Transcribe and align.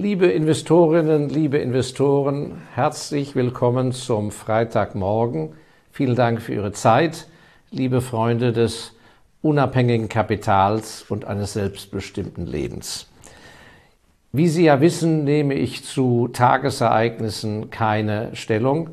Liebe 0.00 0.26
Investorinnen, 0.28 1.28
liebe 1.28 1.58
Investoren, 1.58 2.62
herzlich 2.76 3.34
willkommen 3.34 3.90
zum 3.90 4.30
Freitagmorgen. 4.30 5.54
Vielen 5.90 6.14
Dank 6.14 6.40
für 6.40 6.54
Ihre 6.54 6.70
Zeit, 6.70 7.26
liebe 7.72 8.00
Freunde 8.00 8.52
des 8.52 8.92
unabhängigen 9.42 10.08
Kapitals 10.08 11.04
und 11.08 11.24
eines 11.24 11.54
selbstbestimmten 11.54 12.46
Lebens. 12.46 13.08
Wie 14.30 14.46
Sie 14.46 14.66
ja 14.66 14.80
wissen, 14.80 15.24
nehme 15.24 15.54
ich 15.54 15.84
zu 15.84 16.28
Tagesereignissen 16.28 17.70
keine 17.70 18.36
Stellung, 18.36 18.90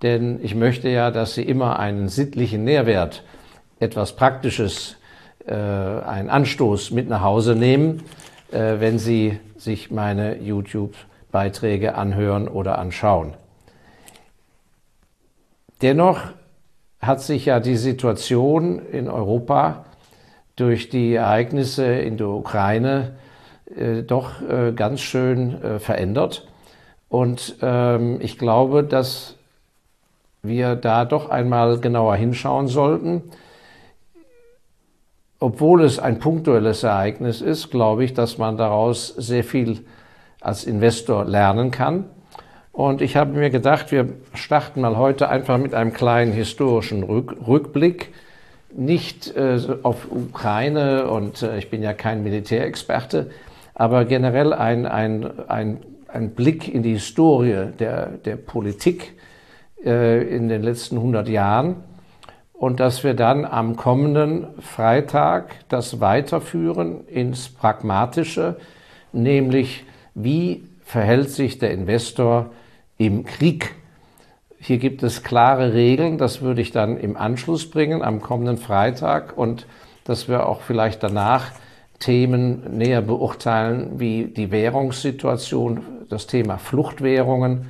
denn 0.00 0.40
ich 0.42 0.54
möchte 0.54 0.88
ja, 0.88 1.10
dass 1.10 1.34
Sie 1.34 1.42
immer 1.42 1.78
einen 1.78 2.08
sittlichen 2.08 2.64
Nährwert, 2.64 3.22
etwas 3.80 4.16
Praktisches, 4.16 4.96
äh, 5.46 5.52
einen 5.52 6.30
Anstoß 6.30 6.90
mit 6.92 7.06
nach 7.10 7.20
Hause 7.20 7.54
nehmen, 7.54 8.02
äh, 8.52 8.80
wenn 8.80 8.98
Sie 8.98 9.38
sich 9.56 9.90
meine 9.90 10.38
YouTube-Beiträge 10.38 11.94
anhören 11.94 12.48
oder 12.48 12.78
anschauen. 12.78 13.34
Dennoch 15.82 16.20
hat 17.00 17.20
sich 17.20 17.46
ja 17.46 17.60
die 17.60 17.76
Situation 17.76 18.80
in 18.90 19.08
Europa 19.08 19.84
durch 20.56 20.88
die 20.88 21.14
Ereignisse 21.14 21.86
in 21.86 22.16
der 22.16 22.28
Ukraine 22.28 23.12
äh, 23.76 24.02
doch 24.02 24.42
äh, 24.42 24.72
ganz 24.72 25.00
schön 25.00 25.62
äh, 25.62 25.78
verändert. 25.78 26.48
Und 27.08 27.56
ähm, 27.62 28.18
ich 28.20 28.38
glaube, 28.38 28.82
dass 28.82 29.36
wir 30.42 30.76
da 30.76 31.04
doch 31.04 31.30
einmal 31.30 31.78
genauer 31.78 32.16
hinschauen 32.16 32.68
sollten. 32.68 33.22
Obwohl 35.40 35.84
es 35.84 36.00
ein 36.00 36.18
punktuelles 36.18 36.82
Ereignis 36.82 37.40
ist, 37.40 37.70
glaube 37.70 38.04
ich, 38.04 38.12
dass 38.12 38.38
man 38.38 38.56
daraus 38.56 39.08
sehr 39.08 39.44
viel 39.44 39.84
als 40.40 40.64
Investor 40.64 41.24
lernen 41.24 41.70
kann. 41.70 42.06
Und 42.72 43.02
ich 43.02 43.16
habe 43.16 43.32
mir 43.32 43.50
gedacht, 43.50 43.92
wir 43.92 44.08
starten 44.34 44.80
mal 44.80 44.96
heute 44.96 45.28
einfach 45.28 45.58
mit 45.58 45.74
einem 45.74 45.92
kleinen 45.92 46.32
historischen 46.32 47.02
Rück 47.02 47.36
Rückblick. 47.46 48.12
Nicht 48.76 49.34
äh, 49.36 49.58
auf 49.82 50.10
Ukraine 50.10 51.08
und 51.08 51.42
äh, 51.42 51.58
ich 51.58 51.70
bin 51.70 51.82
ja 51.82 51.94
kein 51.94 52.22
Militärexperte, 52.22 53.30
aber 53.74 54.04
generell 54.04 54.52
ein, 54.52 54.86
ein, 54.86 55.48
ein, 55.48 55.78
ein 56.06 56.30
Blick 56.32 56.72
in 56.72 56.82
die 56.82 56.92
Historie 56.92 57.68
der, 57.78 58.08
der 58.10 58.36
Politik 58.36 59.14
äh, 59.84 60.22
in 60.22 60.48
den 60.48 60.62
letzten 60.62 60.96
100 60.96 61.28
Jahren 61.28 61.76
und 62.58 62.80
dass 62.80 63.04
wir 63.04 63.14
dann 63.14 63.44
am 63.44 63.76
kommenden 63.76 64.48
Freitag 64.60 65.54
das 65.68 66.00
weiterführen 66.00 67.06
ins 67.06 67.48
Pragmatische, 67.48 68.56
nämlich 69.12 69.84
wie 70.14 70.64
verhält 70.84 71.30
sich 71.30 71.58
der 71.58 71.70
Investor 71.70 72.50
im 72.98 73.24
Krieg. 73.24 73.76
Hier 74.58 74.78
gibt 74.78 75.04
es 75.04 75.22
klare 75.22 75.72
Regeln, 75.72 76.18
das 76.18 76.42
würde 76.42 76.60
ich 76.60 76.72
dann 76.72 76.98
im 76.98 77.16
Anschluss 77.16 77.70
bringen 77.70 78.02
am 78.02 78.20
kommenden 78.20 78.58
Freitag 78.58 79.38
und 79.38 79.66
dass 80.02 80.28
wir 80.28 80.48
auch 80.48 80.62
vielleicht 80.62 81.04
danach 81.04 81.52
Themen 82.00 82.76
näher 82.76 83.02
beurteilen, 83.02 84.00
wie 84.00 84.24
die 84.24 84.50
Währungssituation, 84.50 85.82
das 86.08 86.26
Thema 86.26 86.58
Fluchtwährungen 86.58 87.66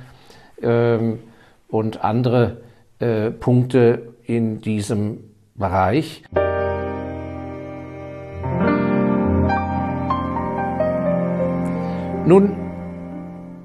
ähm, 0.63 1.19
und 1.67 2.03
andere 2.03 2.57
äh, 2.99 3.29
Punkte 3.29 4.08
in 4.29 4.61
diesem 4.61 5.17
Bereich. 5.55 6.23
Nun 12.25 12.69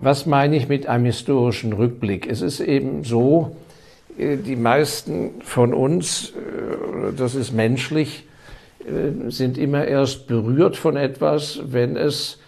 was 0.04 0.26
meine 0.26 0.54
ich 0.56 0.68
mit 0.68 0.86
einem 0.86 1.06
historischen 1.06 1.72
Rückblick? 1.72 2.30
Es 2.30 2.42
ist 2.42 2.60
eben 2.60 3.04
so, 3.04 3.56
äh, 4.18 4.36
die 4.36 4.54
meisten 4.54 5.40
von 5.40 5.72
uns, 5.72 6.34
äh, 6.34 7.12
das 7.16 7.34
ist 7.34 7.52
menschlich, 7.52 8.24
äh, 8.80 9.30
sind 9.30 9.56
immer 9.56 9.86
erst 9.86 10.26
berührt 10.26 10.76
von 10.76 10.98
etwas, 10.98 11.60
wenn 11.64 11.96
es 11.96 12.38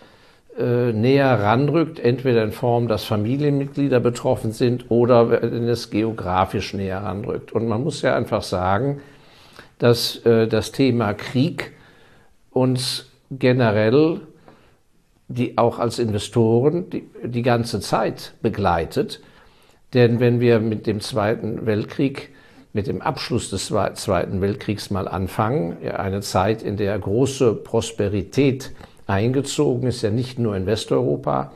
näher 0.58 1.40
ranrückt, 1.40 1.98
entweder 1.98 2.42
in 2.42 2.52
Form, 2.52 2.88
dass 2.88 3.04
Familienmitglieder 3.04 4.00
betroffen 4.00 4.52
sind 4.52 4.90
oder 4.90 5.30
wenn 5.30 5.68
es 5.68 5.90
geografisch 5.90 6.72
näher 6.72 7.02
ranrückt. 7.02 7.52
Und 7.52 7.68
man 7.68 7.84
muss 7.84 8.02
ja 8.02 8.16
einfach 8.16 8.42
sagen, 8.42 9.00
dass 9.78 10.22
das 10.22 10.72
Thema 10.72 11.12
Krieg 11.12 11.72
uns 12.50 13.10
generell 13.30 14.20
die 15.28 15.58
auch 15.58 15.78
als 15.78 15.98
Investoren 15.98 16.88
die, 16.88 17.10
die 17.24 17.42
ganze 17.42 17.80
Zeit 17.80 18.34
begleitet. 18.42 19.20
Denn 19.92 20.20
wenn 20.20 20.40
wir 20.40 20.60
mit 20.60 20.86
dem 20.86 21.00
Zweiten 21.00 21.66
Weltkrieg, 21.66 22.30
mit 22.72 22.86
dem 22.86 23.02
Abschluss 23.02 23.50
des 23.50 23.66
Zweiten 23.66 24.40
Weltkriegs 24.40 24.90
mal 24.90 25.08
anfangen, 25.08 25.78
eine 25.84 26.20
Zeit, 26.20 26.62
in 26.62 26.76
der 26.76 26.98
große 26.98 27.54
Prosperität 27.54 28.72
eingezogen 29.06 29.88
ist, 29.88 30.02
ja 30.02 30.10
nicht 30.10 30.38
nur 30.38 30.56
in 30.56 30.66
Westeuropa, 30.66 31.52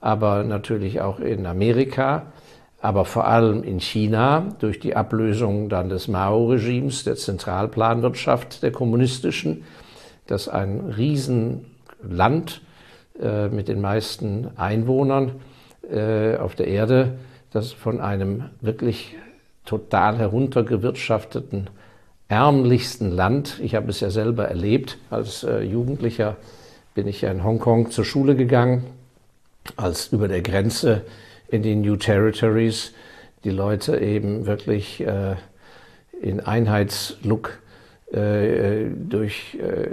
aber 0.00 0.44
natürlich 0.44 1.00
auch 1.00 1.20
in 1.20 1.46
Amerika, 1.46 2.26
aber 2.80 3.04
vor 3.04 3.26
allem 3.26 3.62
in 3.62 3.80
China 3.80 4.48
durch 4.58 4.80
die 4.80 4.96
Ablösung 4.96 5.68
dann 5.68 5.88
des 5.88 6.08
Mao-Regimes, 6.08 7.04
der 7.04 7.14
Zentralplanwirtschaft 7.14 8.62
der 8.62 8.72
kommunistischen, 8.72 9.64
das 10.26 10.48
ein 10.48 10.92
Riesenland 10.96 12.60
äh, 13.20 13.48
mit 13.48 13.68
den 13.68 13.80
meisten 13.80 14.48
Einwohnern 14.56 15.32
äh, 15.88 16.36
auf 16.36 16.56
der 16.56 16.66
Erde, 16.66 17.18
das 17.52 17.72
von 17.72 18.00
einem 18.00 18.44
wirklich 18.60 19.16
total 19.64 20.18
heruntergewirtschafteten, 20.18 21.70
ärmlichsten 22.28 23.10
Land, 23.10 23.60
ich 23.62 23.74
habe 23.74 23.90
es 23.90 24.00
ja 24.00 24.10
selber 24.10 24.48
erlebt, 24.48 24.98
als 25.10 25.44
äh, 25.44 25.62
Jugendlicher 25.62 26.36
bin 26.94 27.08
ich 27.08 27.22
in 27.22 27.44
Hongkong 27.44 27.90
zur 27.90 28.04
Schule 28.04 28.36
gegangen, 28.36 28.84
als 29.76 30.12
über 30.12 30.28
der 30.28 30.42
Grenze 30.42 31.02
in 31.48 31.62
den 31.62 31.80
New 31.80 31.96
Territories 31.96 32.92
die 33.44 33.50
Leute 33.50 33.98
eben 33.98 34.46
wirklich 34.46 35.00
äh, 35.00 35.36
in 36.20 36.40
Einheitslook 36.40 37.58
äh, 38.12 38.86
durch 38.94 39.54
äh, 39.54 39.88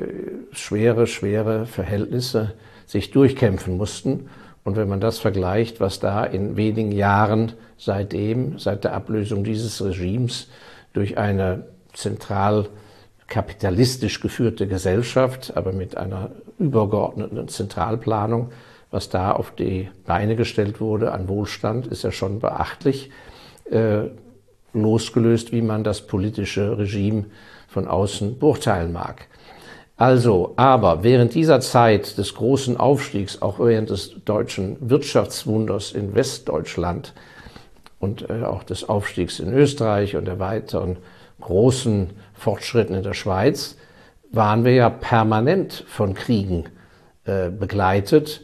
schwere, 0.51 1.07
schwere 1.07 1.65
Verhältnisse 1.65 2.53
sich 2.85 3.11
durchkämpfen 3.11 3.77
mussten. 3.77 4.29
Und 4.63 4.75
wenn 4.75 4.89
man 4.89 4.99
das 4.99 5.19
vergleicht, 5.19 5.79
was 5.79 5.99
da 5.99 6.25
in 6.25 6.57
wenigen 6.57 6.91
Jahren 6.91 7.53
seitdem, 7.77 8.59
seit 8.59 8.83
der 8.83 8.93
Ablösung 8.93 9.43
dieses 9.43 9.83
Regimes 9.83 10.47
durch 10.93 11.17
eine 11.17 11.63
zentral 11.93 12.67
kapitalistisch 13.29 14.19
geführte 14.19 14.67
Gesellschaft, 14.67 15.53
aber 15.55 15.71
mit 15.71 15.97
einer 15.97 16.31
übergeordneten 16.57 17.47
Zentralplanung, 17.47 18.51
was 18.91 19.09
da 19.09 19.31
auf 19.31 19.51
die 19.51 19.89
Beine 20.05 20.35
gestellt 20.35 20.81
wurde 20.81 21.11
an 21.11 21.27
Wohlstand, 21.27 21.87
ist 21.87 22.03
ja 22.03 22.11
schon 22.11 22.39
beachtlich, 22.39 23.11
äh, 23.69 24.09
losgelöst, 24.73 25.51
wie 25.51 25.61
man 25.61 25.83
das 25.83 26.01
politische 26.01 26.77
Regime 26.77 27.25
von 27.67 27.87
außen 27.87 28.39
beurteilen 28.39 28.91
mag. 28.91 29.27
Also, 29.97 30.53
aber 30.55 31.03
während 31.03 31.35
dieser 31.35 31.59
Zeit 31.59 32.17
des 32.17 32.33
großen 32.33 32.77
Aufstiegs, 32.77 33.41
auch 33.41 33.59
während 33.59 33.89
des 33.89 34.15
deutschen 34.23 34.77
Wirtschaftswunders 34.79 35.91
in 35.91 36.15
Westdeutschland 36.15 37.13
und 37.99 38.29
äh, 38.29 38.43
auch 38.43 38.63
des 38.63 38.87
Aufstiegs 38.87 39.39
in 39.39 39.53
Österreich 39.53 40.15
und 40.15 40.25
der 40.25 40.39
weiteren 40.39 40.97
großen 41.41 42.09
Fortschritten 42.33 42.95
in 42.95 43.03
der 43.03 43.13
Schweiz, 43.13 43.77
waren 44.31 44.63
wir 44.63 44.73
ja 44.73 44.89
permanent 44.89 45.83
von 45.87 46.13
Kriegen 46.13 46.65
äh, 47.25 47.49
begleitet. 47.49 48.41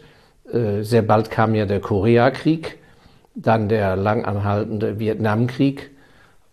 Äh, 0.52 0.82
sehr 0.82 1.02
bald 1.02 1.32
kam 1.32 1.56
ja 1.56 1.66
der 1.66 1.80
Koreakrieg, 1.80 2.80
dann 3.36 3.70
der 3.70 3.96
langanhaltende 3.96 5.00
Vietnamkrieg 5.00 5.92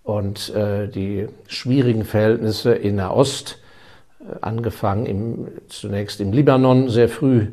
und 0.02 0.54
äh, 0.54 0.88
die 0.88 1.28
schwierigen 1.46 2.04
Verhältnisse 2.04 2.74
in 2.74 2.96
der 2.96 3.14
Ost 3.14 3.58
äh, 4.20 4.36
angefangen 4.40 5.06
im, 5.06 5.48
zunächst 5.68 6.20
im 6.20 6.32
Libanon 6.32 6.88
sehr 6.88 7.08
früh, 7.08 7.48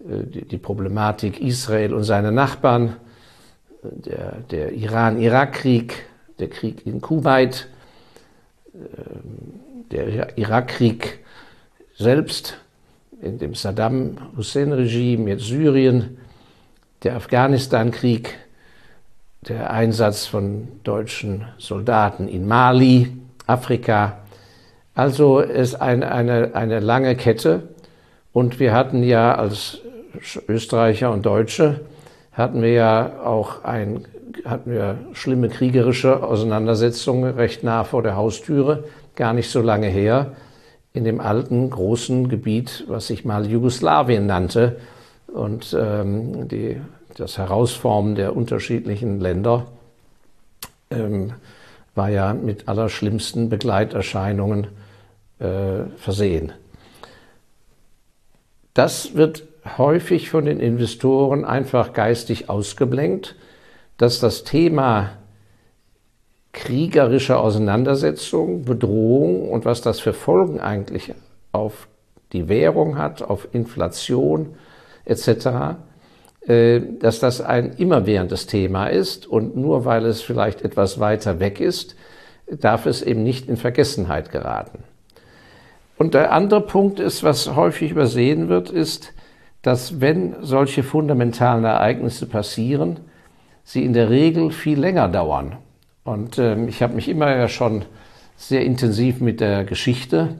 äh, 0.00 0.24
die, 0.24 0.46
die 0.46 0.58
Problematik 0.58 1.40
Israel 1.40 1.94
und 1.94 2.04
seine 2.04 2.30
Nachbarn, 2.30 2.96
äh, 3.82 3.88
der, 3.90 4.32
der 4.50 4.72
Iran-Irak-Krieg, 4.72 6.04
der 6.38 6.48
Krieg 6.48 6.86
in 6.86 7.00
Kuwait, 7.00 7.66
der 9.90 10.36
Irakkrieg 10.38 11.20
selbst 11.96 12.56
in 13.20 13.38
dem 13.38 13.54
Saddam 13.54 14.18
Hussein-Regime, 14.36 15.30
jetzt 15.30 15.44
Syrien, 15.44 16.18
der 17.02 17.16
Afghanistan-Krieg, 17.16 18.34
der 19.48 19.70
Einsatz 19.70 20.26
von 20.26 20.68
deutschen 20.84 21.46
Soldaten 21.58 22.28
in 22.28 22.46
Mali, 22.46 23.12
Afrika, 23.46 24.18
also 24.94 25.38
ist 25.38 25.76
ein, 25.76 26.02
eine, 26.02 26.54
eine 26.54 26.80
lange 26.80 27.14
Kette. 27.14 27.68
Und 28.32 28.58
wir 28.58 28.72
hatten 28.72 29.04
ja 29.04 29.34
als 29.34 29.78
Österreicher 30.48 31.12
und 31.12 31.24
Deutsche 31.24 31.80
hatten 32.32 32.62
wir 32.62 32.72
ja 32.72 33.20
auch 33.24 33.64
ein, 33.64 34.06
hatten 34.44 34.70
wir 34.70 34.98
schlimme 35.12 35.48
kriegerische 35.48 36.22
Auseinandersetzungen 36.22 37.34
recht 37.34 37.62
nah 37.62 37.84
vor 37.84 38.02
der 38.02 38.16
Haustüre, 38.16 38.84
gar 39.16 39.32
nicht 39.32 39.50
so 39.50 39.60
lange 39.60 39.88
her, 39.88 40.32
in 40.92 41.04
dem 41.04 41.20
alten 41.20 41.70
großen 41.70 42.28
Gebiet, 42.28 42.84
was 42.88 43.06
sich 43.08 43.24
mal 43.24 43.46
Jugoslawien 43.46 44.26
nannte 44.26 44.76
und 45.28 45.76
ähm, 45.78 46.48
die, 46.48 46.80
das 47.16 47.38
Herausformen 47.38 48.14
der 48.14 48.34
unterschiedlichen 48.34 49.20
Länder 49.20 49.66
ähm, 50.90 51.32
war 51.94 52.08
ja 52.08 52.32
mit 52.32 52.68
allerschlimmsten 52.68 53.48
Begleiterscheinungen 53.48 54.68
äh, 55.38 55.84
versehen. 55.96 56.52
Das 58.74 59.14
wird 59.14 59.44
häufig 59.76 60.30
von 60.30 60.44
den 60.44 60.60
Investoren 60.60 61.44
einfach 61.44 61.92
geistig 61.92 62.48
ausgeblenkt, 62.48 63.34
dass 63.98 64.20
das 64.20 64.44
Thema 64.44 65.10
kriegerische 66.52 67.38
Auseinandersetzung, 67.38 68.64
Bedrohung 68.64 69.48
und 69.50 69.64
was 69.64 69.82
das 69.82 70.00
für 70.00 70.12
Folgen 70.12 70.60
eigentlich 70.60 71.14
auf 71.52 71.88
die 72.32 72.48
Währung 72.48 72.98
hat, 72.98 73.22
auf 73.22 73.48
Inflation 73.52 74.54
etc., 75.04 75.76
äh, 76.46 76.80
dass 77.00 77.20
das 77.20 77.40
ein 77.40 77.72
immerwährendes 77.72 78.46
Thema 78.46 78.86
ist 78.86 79.26
und 79.26 79.56
nur 79.56 79.84
weil 79.84 80.04
es 80.06 80.22
vielleicht 80.22 80.62
etwas 80.62 81.00
weiter 81.00 81.40
weg 81.40 81.60
ist, 81.60 81.96
darf 82.50 82.86
es 82.86 83.02
eben 83.02 83.22
nicht 83.22 83.48
in 83.48 83.56
Vergessenheit 83.56 84.30
geraten. 84.30 84.84
Und 85.98 86.14
der 86.14 86.32
andere 86.32 86.60
Punkt 86.60 87.00
ist, 87.00 87.24
was 87.24 87.54
häufig 87.56 87.90
übersehen 87.90 88.48
wird, 88.48 88.70
ist, 88.70 89.12
dass 89.62 90.00
wenn 90.00 90.36
solche 90.40 90.82
fundamentalen 90.84 91.64
Ereignisse 91.64 92.26
passieren, 92.26 93.00
sie 93.68 93.84
in 93.84 93.92
der 93.92 94.08
Regel 94.08 94.50
viel 94.50 94.80
länger 94.80 95.08
dauern. 95.08 95.56
Und 96.02 96.38
ähm, 96.38 96.68
ich 96.68 96.82
habe 96.82 96.94
mich 96.94 97.06
immer 97.06 97.36
ja 97.36 97.48
schon 97.48 97.84
sehr 98.34 98.64
intensiv 98.64 99.20
mit 99.20 99.42
der 99.42 99.64
Geschichte 99.64 100.36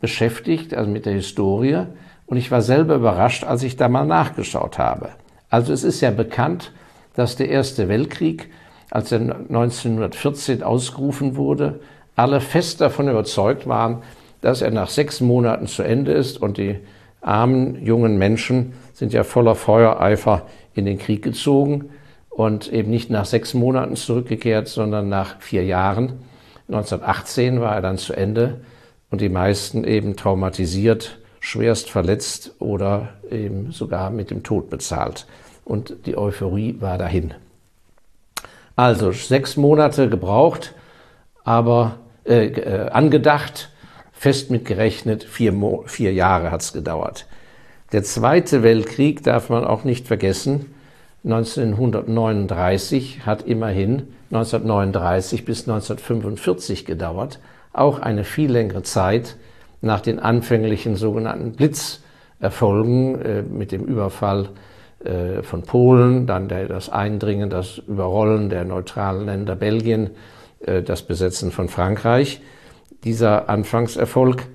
beschäftigt, 0.00 0.74
also 0.74 0.90
mit 0.90 1.06
der 1.06 1.12
Historie. 1.12 1.86
Und 2.26 2.38
ich 2.38 2.50
war 2.50 2.60
selber 2.60 2.96
überrascht, 2.96 3.44
als 3.44 3.62
ich 3.62 3.76
da 3.76 3.88
mal 3.88 4.04
nachgeschaut 4.04 4.78
habe. 4.78 5.10
Also 5.48 5.72
es 5.72 5.84
ist 5.84 6.00
ja 6.00 6.10
bekannt, 6.10 6.72
dass 7.14 7.36
der 7.36 7.50
Erste 7.50 7.88
Weltkrieg, 7.88 8.50
als 8.90 9.12
er 9.12 9.20
1914 9.20 10.64
ausgerufen 10.64 11.36
wurde, 11.36 11.78
alle 12.16 12.40
fest 12.40 12.80
davon 12.80 13.08
überzeugt 13.08 13.68
waren, 13.68 14.02
dass 14.40 14.60
er 14.60 14.72
nach 14.72 14.88
sechs 14.88 15.20
Monaten 15.20 15.68
zu 15.68 15.84
Ende 15.84 16.10
ist 16.10 16.42
und 16.42 16.58
die 16.58 16.80
armen 17.20 17.80
jungen 17.80 18.18
Menschen 18.18 18.72
sind 18.92 19.12
ja 19.12 19.22
voller 19.22 19.54
Feuereifer 19.54 20.48
in 20.74 20.84
den 20.84 20.98
Krieg 20.98 21.22
gezogen 21.22 21.90
und 22.34 22.72
eben 22.72 22.90
nicht 22.90 23.10
nach 23.10 23.26
sechs 23.26 23.54
Monaten 23.54 23.96
zurückgekehrt, 23.96 24.68
sondern 24.68 25.08
nach 25.08 25.40
vier 25.40 25.64
Jahren. 25.64 26.20
1918 26.68 27.60
war 27.60 27.74
er 27.74 27.82
dann 27.82 27.98
zu 27.98 28.14
Ende 28.14 28.60
und 29.10 29.20
die 29.20 29.28
meisten 29.28 29.84
eben 29.84 30.16
traumatisiert 30.16 31.18
schwerst 31.42 31.90
verletzt 31.90 32.52
oder 32.60 33.08
eben 33.28 33.72
sogar 33.72 34.10
mit 34.10 34.30
dem 34.30 34.44
Tod 34.44 34.70
bezahlt. 34.70 35.26
Und 35.64 36.06
die 36.06 36.16
Euphorie 36.16 36.76
war 36.80 36.98
dahin. 36.98 37.34
Also 38.76 39.10
sechs 39.10 39.56
Monate 39.56 40.08
gebraucht, 40.08 40.72
aber 41.42 41.98
äh, 42.24 42.46
äh, 42.46 42.90
angedacht, 42.90 43.70
fest 44.12 44.52
mit 44.52 44.64
gerechnet, 44.64 45.24
vier, 45.24 45.52
vier 45.86 46.12
Jahre 46.12 46.52
hat's 46.52 46.72
gedauert. 46.72 47.26
Der 47.90 48.04
Zweite 48.04 48.62
Weltkrieg 48.62 49.24
darf 49.24 49.50
man 49.50 49.64
auch 49.64 49.82
nicht 49.82 50.06
vergessen. 50.06 50.72
1939 51.24 53.24
hat 53.24 53.42
immerhin 53.42 54.08
1939 54.32 55.44
bis 55.44 55.68
1945 55.68 56.84
gedauert, 56.84 57.38
auch 57.72 58.00
eine 58.00 58.24
viel 58.24 58.50
längere 58.50 58.82
Zeit 58.82 59.36
nach 59.80 60.00
den 60.00 60.18
anfänglichen 60.18 60.96
sogenannten 60.96 61.52
Blitzerfolgen 61.52 63.22
äh, 63.22 63.42
mit 63.42 63.72
dem 63.72 63.84
Überfall 63.84 64.48
äh, 65.04 65.42
von 65.42 65.62
Polen, 65.62 66.26
dann 66.26 66.48
der, 66.48 66.66
das 66.66 66.88
Eindringen, 66.88 67.50
das 67.50 67.78
Überrollen 67.78 68.50
der 68.50 68.64
neutralen 68.64 69.26
Länder 69.26 69.54
Belgien, 69.54 70.10
äh, 70.60 70.82
das 70.82 71.02
Besetzen 71.02 71.50
von 71.50 71.68
Frankreich. 71.68 72.40
Dieser 73.04 73.48
Anfangserfolg, 73.48 74.46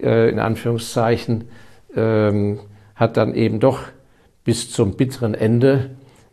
äh, 0.00 0.28
in 0.28 0.38
Anführungszeichen, 0.38 1.44
ähm, 1.94 2.60
hat 2.94 3.16
dann 3.16 3.34
eben 3.34 3.60
doch 3.60 3.80
bis 4.44 4.72
zum 4.72 4.96
bitteren 4.96 5.34
Ende 5.34 5.90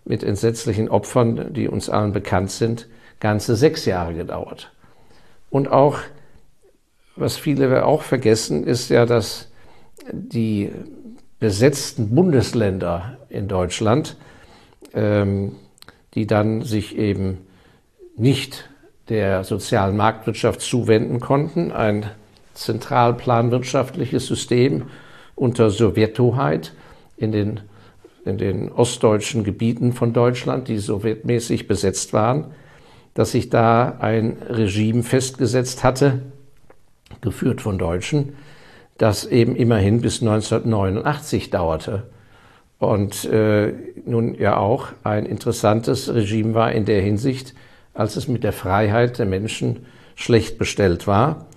mit 0.10 0.24
entsetzlichen 0.24 0.90
Opfern, 0.90 1.54
die 1.54 1.68
uns 1.68 1.88
allen 1.88 2.14
bekannt 2.14 2.50
sind, 2.50 2.88
ganze 3.20 3.56
sechs 3.56 3.86
Jahre 3.86 4.16
gedauert. 4.16 4.72
Und 5.52 5.72
auch 5.72 6.00
was 7.16 7.38
viele 7.38 7.86
auch 7.86 8.02
vergessen, 8.02 8.66
ist 8.66 8.90
ja, 8.90 9.06
dass 9.06 9.52
die 10.12 10.72
besetzten 11.38 12.16
Bundesländer 12.16 13.18
in 13.30 13.48
Deutschland, 13.48 14.16
ähm, 14.96 15.56
die 16.16 16.26
dann 16.26 16.64
sich 16.64 16.98
eben 16.98 17.46
nicht 18.18 18.68
der 19.10 19.44
sozialen 19.44 19.96
Marktwirtschaft 19.96 20.62
zuwenden 20.62 21.20
konnten, 21.20 21.72
ein 21.72 22.10
zentralplanwirtschaftliches 22.56 24.26
System 24.26 24.88
unter 25.36 25.70
Sowjethoheit 25.70 26.74
in 27.16 27.32
den, 27.32 27.60
in 28.26 28.38
den 28.38 28.72
ostdeutschen 28.72 29.44
Gebieten 29.44 29.94
von 29.94 30.14
Deutschland, 30.14 30.68
die 30.68 30.78
sowjetmäßig 30.78 31.68
besetzt 31.68 32.14
waren, 32.14 32.48
dass 33.14 33.32
sich 33.32 33.50
da 33.50 33.98
ein 34.00 34.38
Regime 34.48 35.04
festgesetzt 35.04 35.84
hatte, 35.84 36.22
geführt 37.22 37.62
von 37.62 37.78
Deutschen, 37.78 38.34
das 38.98 39.26
eben 39.26 39.56
immerhin 39.56 40.02
bis 40.02 40.22
1989 40.22 41.50
dauerte. 41.50 42.04
Und 42.78 43.26
äh, 43.26 43.74
nun 44.06 44.36
ja 44.36 44.58
auch 44.58 44.88
ein 45.04 45.26
interessantes 45.26 46.14
Regime 46.14 46.54
war 46.54 46.72
in 46.72 46.86
der 46.86 47.02
Hinsicht, 47.02 47.54
als 47.94 48.16
es 48.16 48.28
mit 48.28 48.44
der 48.44 48.54
Freiheit 48.54 49.20
der 49.20 49.26
Menschen 49.26 49.86
schlecht 50.16 50.58
bestellt 50.58 51.08
war 51.08 51.48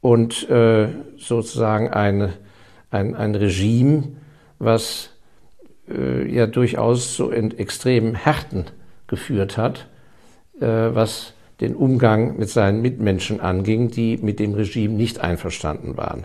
und 0.00 0.48
äh, 0.48 0.88
sozusagen 1.18 1.88
eine, 1.90 2.32
ein, 2.90 3.14
ein 3.14 3.34
Regime, 3.34 4.04
was 4.58 5.10
äh, 5.88 6.30
ja 6.32 6.46
durchaus 6.46 7.14
zu 7.14 7.30
extremen 7.30 8.14
Härten 8.14 8.64
geführt 9.06 9.56
hat, 9.56 9.86
äh, 10.60 10.66
was 10.66 11.34
den 11.60 11.74
Umgang 11.74 12.36
mit 12.36 12.50
seinen 12.50 12.82
Mitmenschen 12.82 13.40
anging, 13.40 13.90
die 13.90 14.18
mit 14.18 14.38
dem 14.38 14.54
Regime 14.54 14.94
nicht 14.94 15.20
einverstanden 15.20 15.96
waren. 15.96 16.24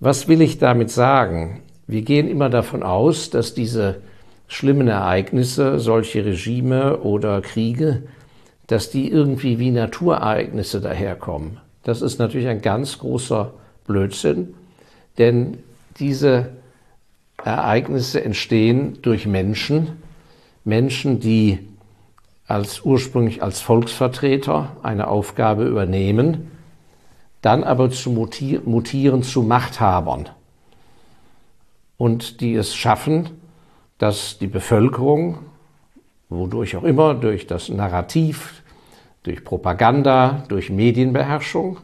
Was 0.00 0.28
will 0.28 0.40
ich 0.40 0.58
damit 0.58 0.90
sagen? 0.90 1.62
Wir 1.86 2.02
gehen 2.02 2.28
immer 2.28 2.50
davon 2.50 2.82
aus, 2.82 3.30
dass 3.30 3.54
diese 3.54 4.02
schlimmen 4.48 4.88
Ereignisse, 4.88 5.78
solche 5.78 6.24
Regime 6.24 6.98
oder 6.98 7.40
Kriege, 7.40 8.02
dass 8.66 8.90
die 8.90 9.08
irgendwie 9.08 9.58
wie 9.58 9.70
Naturereignisse 9.70 10.80
daherkommen. 10.80 11.58
Das 11.84 12.02
ist 12.02 12.18
natürlich 12.18 12.48
ein 12.48 12.62
ganz 12.62 12.98
großer 12.98 13.52
Blödsinn, 13.86 14.54
denn 15.18 15.58
diese 15.98 16.50
Ereignisse 17.44 18.24
entstehen 18.24 18.98
durch 19.02 19.26
Menschen, 19.26 20.02
Menschen, 20.64 21.20
die 21.20 21.60
als 22.46 22.80
ursprünglich 22.80 23.42
als 23.42 23.60
Volksvertreter 23.60 24.76
eine 24.82 25.08
Aufgabe 25.08 25.64
übernehmen, 25.64 26.50
dann 27.42 27.64
aber 27.64 27.90
zu 27.90 28.10
mutieren, 28.10 29.22
zu 29.22 29.42
Machthabern. 29.42 30.28
Und 31.98 32.40
die 32.40 32.54
es 32.54 32.74
schaffen, 32.74 33.30
dass 33.98 34.38
die 34.38 34.46
Bevölkerung, 34.46 35.38
wodurch 36.28 36.76
auch 36.76 36.84
immer, 36.84 37.14
durch 37.14 37.46
das 37.46 37.68
Narrativ, 37.68 38.62
durch 39.22 39.44
Propaganda, 39.44 40.44
durch 40.48 40.70
Medienbeherrschung, 40.70 41.78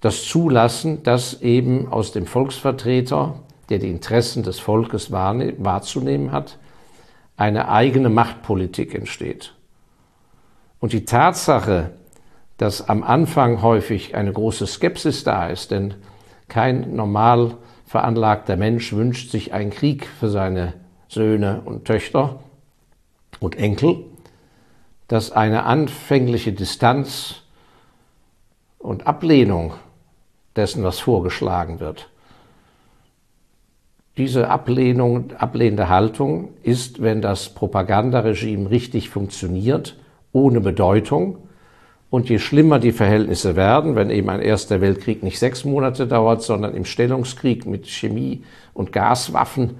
das 0.00 0.24
zulassen, 0.24 1.02
dass 1.02 1.40
eben 1.40 1.88
aus 1.88 2.12
dem 2.12 2.26
Volksvertreter, 2.26 3.36
der 3.68 3.78
die 3.78 3.90
Interessen 3.90 4.42
des 4.42 4.58
Volkes 4.58 5.10
wahrzunehmen 5.10 6.32
hat, 6.32 6.58
eine 7.36 7.68
eigene 7.68 8.08
Machtpolitik 8.08 8.94
entsteht. 8.94 9.54
Und 10.80 10.92
die 10.92 11.04
Tatsache, 11.04 11.92
dass 12.58 12.88
am 12.88 13.02
Anfang 13.02 13.62
häufig 13.62 14.14
eine 14.14 14.32
große 14.32 14.66
Skepsis 14.66 15.24
da 15.24 15.48
ist, 15.48 15.70
denn 15.70 15.94
kein 16.48 16.94
normal 16.94 17.56
veranlagter 17.86 18.56
Mensch 18.56 18.92
wünscht 18.92 19.30
sich 19.30 19.52
einen 19.52 19.70
Krieg 19.70 20.06
für 20.06 20.28
seine 20.28 20.74
Söhne 21.08 21.62
und 21.64 21.84
Töchter 21.84 22.40
und 23.40 23.56
Enkel, 23.56 24.04
dass 25.08 25.32
eine 25.32 25.64
anfängliche 25.64 26.52
Distanz 26.52 27.42
und 28.78 29.06
Ablehnung 29.06 29.74
dessen, 30.56 30.84
was 30.84 31.00
vorgeschlagen 31.00 31.80
wird, 31.80 32.10
diese 34.16 34.48
Ablehnung, 34.48 35.32
ablehnende 35.38 35.88
Haltung 35.88 36.50
ist, 36.62 37.02
wenn 37.02 37.20
das 37.20 37.48
Propagandaregime 37.48 38.70
richtig 38.70 39.10
funktioniert, 39.10 39.96
ohne 40.32 40.60
Bedeutung. 40.60 41.38
Und 42.10 42.28
je 42.28 42.38
schlimmer 42.38 42.78
die 42.78 42.92
Verhältnisse 42.92 43.56
werden, 43.56 43.96
wenn 43.96 44.10
eben 44.10 44.28
ein 44.30 44.40
Erster 44.40 44.80
Weltkrieg 44.80 45.24
nicht 45.24 45.40
sechs 45.40 45.64
Monate 45.64 46.06
dauert, 46.06 46.42
sondern 46.42 46.74
im 46.74 46.84
Stellungskrieg 46.84 47.66
mit 47.66 47.88
Chemie 47.88 48.44
und 48.72 48.92
Gaswaffen 48.92 49.78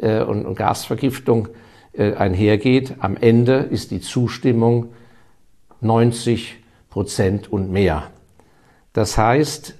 äh, 0.00 0.20
und, 0.22 0.46
und, 0.46 0.56
Gasvergiftung 0.56 1.48
äh, 1.92 2.14
einhergeht, 2.14 2.94
am 2.98 3.16
Ende 3.16 3.58
ist 3.58 3.92
die 3.92 4.00
Zustimmung 4.00 4.88
90 5.80 6.56
Prozent 6.90 7.52
und 7.52 7.70
mehr. 7.70 8.10
Das 8.92 9.16
heißt, 9.16 9.74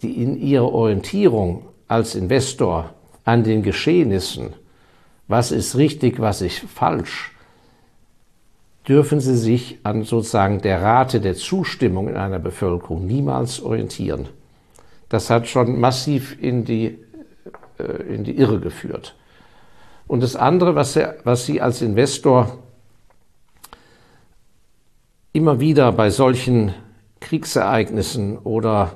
die 0.00 0.22
in 0.22 0.40
ihrer 0.40 0.72
Orientierung 0.72 1.66
als 1.86 2.14
Investor 2.14 2.94
an 3.26 3.44
den 3.44 3.62
Geschehnissen, 3.62 4.54
was 5.28 5.50
ist 5.50 5.76
richtig, 5.76 6.20
was 6.20 6.40
ist 6.40 6.60
falsch, 6.60 7.32
dürfen 8.88 9.20
sie 9.20 9.36
sich 9.36 9.80
an 9.82 10.04
sozusagen 10.04 10.62
der 10.62 10.80
Rate 10.80 11.20
der 11.20 11.34
Zustimmung 11.34 12.08
in 12.08 12.16
einer 12.16 12.38
Bevölkerung 12.38 13.04
niemals 13.04 13.60
orientieren. 13.60 14.28
Das 15.08 15.28
hat 15.28 15.48
schon 15.48 15.78
massiv 15.80 16.40
in 16.40 16.64
die, 16.64 16.98
äh, 17.78 18.14
in 18.14 18.22
die 18.22 18.36
Irre 18.38 18.60
geführt. 18.60 19.16
Und 20.06 20.22
das 20.22 20.36
andere, 20.36 20.76
was, 20.76 20.94
er, 20.94 21.16
was 21.24 21.46
Sie 21.46 21.60
als 21.60 21.82
Investor 21.82 22.58
immer 25.32 25.58
wieder 25.58 25.90
bei 25.90 26.10
solchen 26.10 26.74
Kriegsereignissen 27.18 28.38
oder 28.38 28.92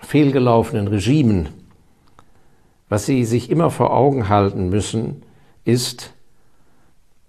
fehlgelaufenen 0.00 0.88
Regimen 0.88 1.65
was 2.88 3.06
Sie 3.06 3.24
sich 3.24 3.50
immer 3.50 3.70
vor 3.70 3.92
Augen 3.92 4.28
halten 4.28 4.68
müssen, 4.68 5.22
ist, 5.64 6.12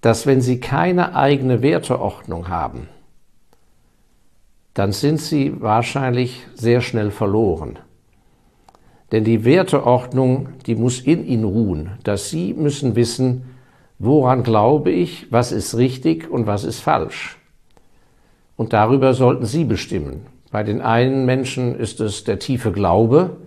dass 0.02 0.28
wenn 0.28 0.42
Sie 0.42 0.60
keine 0.60 1.16
eigene 1.16 1.62
Werteordnung 1.62 2.50
haben, 2.50 2.88
dann 4.74 4.92
sind 4.92 5.20
Sie 5.20 5.60
wahrscheinlich 5.60 6.46
sehr 6.54 6.82
schnell 6.82 7.10
verloren. 7.10 7.80
Denn 9.12 9.24
die 9.24 9.46
Werteordnung, 9.46 10.50
die 10.66 10.76
muss 10.76 11.00
in 11.00 11.26
Ihnen 11.26 11.46
ruhen, 11.46 11.92
dass 12.04 12.30
Sie 12.30 12.54
müssen 12.54 12.96
wissen, 12.96 13.56
woran 14.00 14.44
glaube 14.44 14.92
ich, 14.92 15.32
was 15.32 15.52
ist 15.52 15.76
richtig 15.76 16.30
und 16.30 16.46
was 16.46 16.64
ist 16.64 16.82
falsch. 16.82 17.38
Und 18.56 18.74
darüber 18.74 19.14
sollten 19.14 19.46
Sie 19.46 19.64
bestimmen. 19.64 20.26
Bei 20.52 20.64
den 20.64 20.82
einen 20.82 21.26
Menschen 21.26 21.76
ist 21.76 22.00
es 22.00 22.24
der 22.24 22.40
tiefe 22.40 22.72
Glaube, 22.72 23.38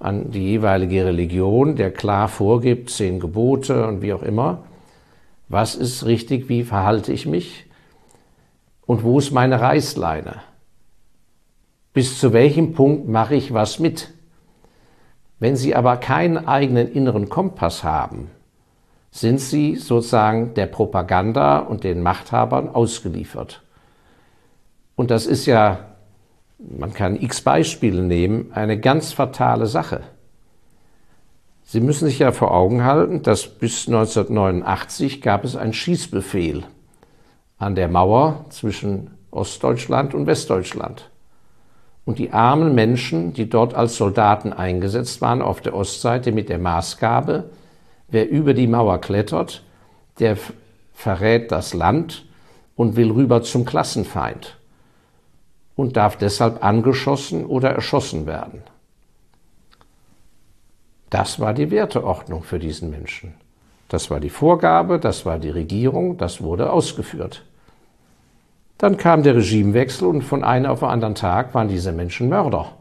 an 0.00 0.30
die 0.30 0.42
jeweilige 0.42 1.04
Religion, 1.04 1.76
der 1.76 1.92
klar 1.92 2.26
vorgibt, 2.26 2.90
zehn 2.90 3.20
Gebote 3.20 3.86
und 3.86 4.02
wie 4.02 4.14
auch 4.14 4.22
immer, 4.22 4.64
was 5.48 5.74
ist 5.74 6.06
richtig, 6.06 6.48
wie 6.48 6.64
verhalte 6.64 7.12
ich 7.12 7.26
mich 7.26 7.66
und 8.86 9.04
wo 9.04 9.18
ist 9.18 9.30
meine 9.30 9.60
Reißleine? 9.60 10.36
Bis 11.92 12.18
zu 12.18 12.32
welchem 12.32 12.72
Punkt 12.72 13.08
mache 13.08 13.34
ich 13.34 13.52
was 13.52 13.78
mit? 13.78 14.12
Wenn 15.38 15.56
Sie 15.56 15.74
aber 15.74 15.96
keinen 15.98 16.48
eigenen 16.48 16.90
inneren 16.90 17.28
Kompass 17.28 17.84
haben, 17.84 18.30
sind 19.10 19.38
Sie 19.38 19.76
sozusagen 19.76 20.54
der 20.54 20.66
Propaganda 20.66 21.58
und 21.58 21.84
den 21.84 22.02
Machthabern 22.02 22.68
ausgeliefert. 22.68 23.62
Und 24.96 25.10
das 25.10 25.26
ist 25.26 25.46
ja 25.46 25.89
man 26.68 26.92
kann 26.92 27.20
x 27.20 27.40
Beispiele 27.40 28.02
nehmen, 28.02 28.50
eine 28.52 28.78
ganz 28.78 29.12
fatale 29.12 29.66
Sache. 29.66 30.02
Sie 31.64 31.80
müssen 31.80 32.06
sich 32.06 32.18
ja 32.18 32.32
vor 32.32 32.52
Augen 32.52 32.84
halten, 32.84 33.22
dass 33.22 33.46
bis 33.46 33.86
1989 33.86 35.22
gab 35.22 35.44
es 35.44 35.56
einen 35.56 35.72
Schießbefehl 35.72 36.64
an 37.58 37.74
der 37.74 37.88
Mauer 37.88 38.44
zwischen 38.50 39.12
Ostdeutschland 39.30 40.14
und 40.14 40.26
Westdeutschland. 40.26 41.10
Und 42.04 42.18
die 42.18 42.32
armen 42.32 42.74
Menschen, 42.74 43.32
die 43.32 43.48
dort 43.48 43.74
als 43.74 43.96
Soldaten 43.96 44.52
eingesetzt 44.52 45.20
waren 45.20 45.42
auf 45.42 45.60
der 45.60 45.74
Ostseite 45.74 46.32
mit 46.32 46.48
der 46.48 46.58
Maßgabe, 46.58 47.50
wer 48.08 48.28
über 48.28 48.52
die 48.52 48.66
Mauer 48.66 49.00
klettert, 49.00 49.62
der 50.18 50.36
verrät 50.92 51.52
das 51.52 51.72
Land 51.72 52.26
und 52.74 52.96
will 52.96 53.12
rüber 53.12 53.42
zum 53.42 53.64
Klassenfeind 53.64 54.59
und 55.80 55.96
darf 55.96 56.16
deshalb 56.16 56.62
angeschossen 56.62 57.46
oder 57.46 57.70
erschossen 57.70 58.26
werden. 58.26 58.62
Das 61.08 61.40
war 61.40 61.54
die 61.54 61.70
Werteordnung 61.70 62.42
für 62.42 62.58
diesen 62.58 62.90
Menschen. 62.90 63.34
Das 63.88 64.10
war 64.10 64.20
die 64.20 64.30
Vorgabe, 64.30 65.00
das 65.00 65.24
war 65.24 65.38
die 65.38 65.48
Regierung, 65.48 66.18
das 66.18 66.42
wurde 66.42 66.70
ausgeführt. 66.70 67.44
Dann 68.76 68.98
kam 68.98 69.22
der 69.22 69.36
Regimewechsel 69.36 70.06
und 70.06 70.22
von 70.22 70.44
einem 70.44 70.66
auf 70.66 70.80
den 70.80 70.88
anderen 70.88 71.14
Tag 71.14 71.54
waren 71.54 71.68
diese 71.68 71.92
Menschen 71.92 72.28
Mörder. 72.28 72.72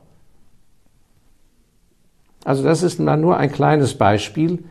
Also 2.44 2.64
das 2.64 2.84
ist 2.84 3.00
nur 3.00 3.38
ein 3.38 3.52
kleines 3.52 3.98
Beispiel, 3.98 4.66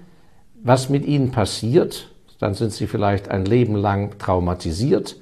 was 0.63 0.91
mit 0.91 1.07
ihnen 1.07 1.31
passiert. 1.31 2.11
Dann 2.39 2.53
sind 2.53 2.73
sie 2.73 2.87
vielleicht 2.87 3.31
ein 3.31 3.47
Leben 3.47 3.75
lang 3.75 4.19
traumatisiert 4.19 5.17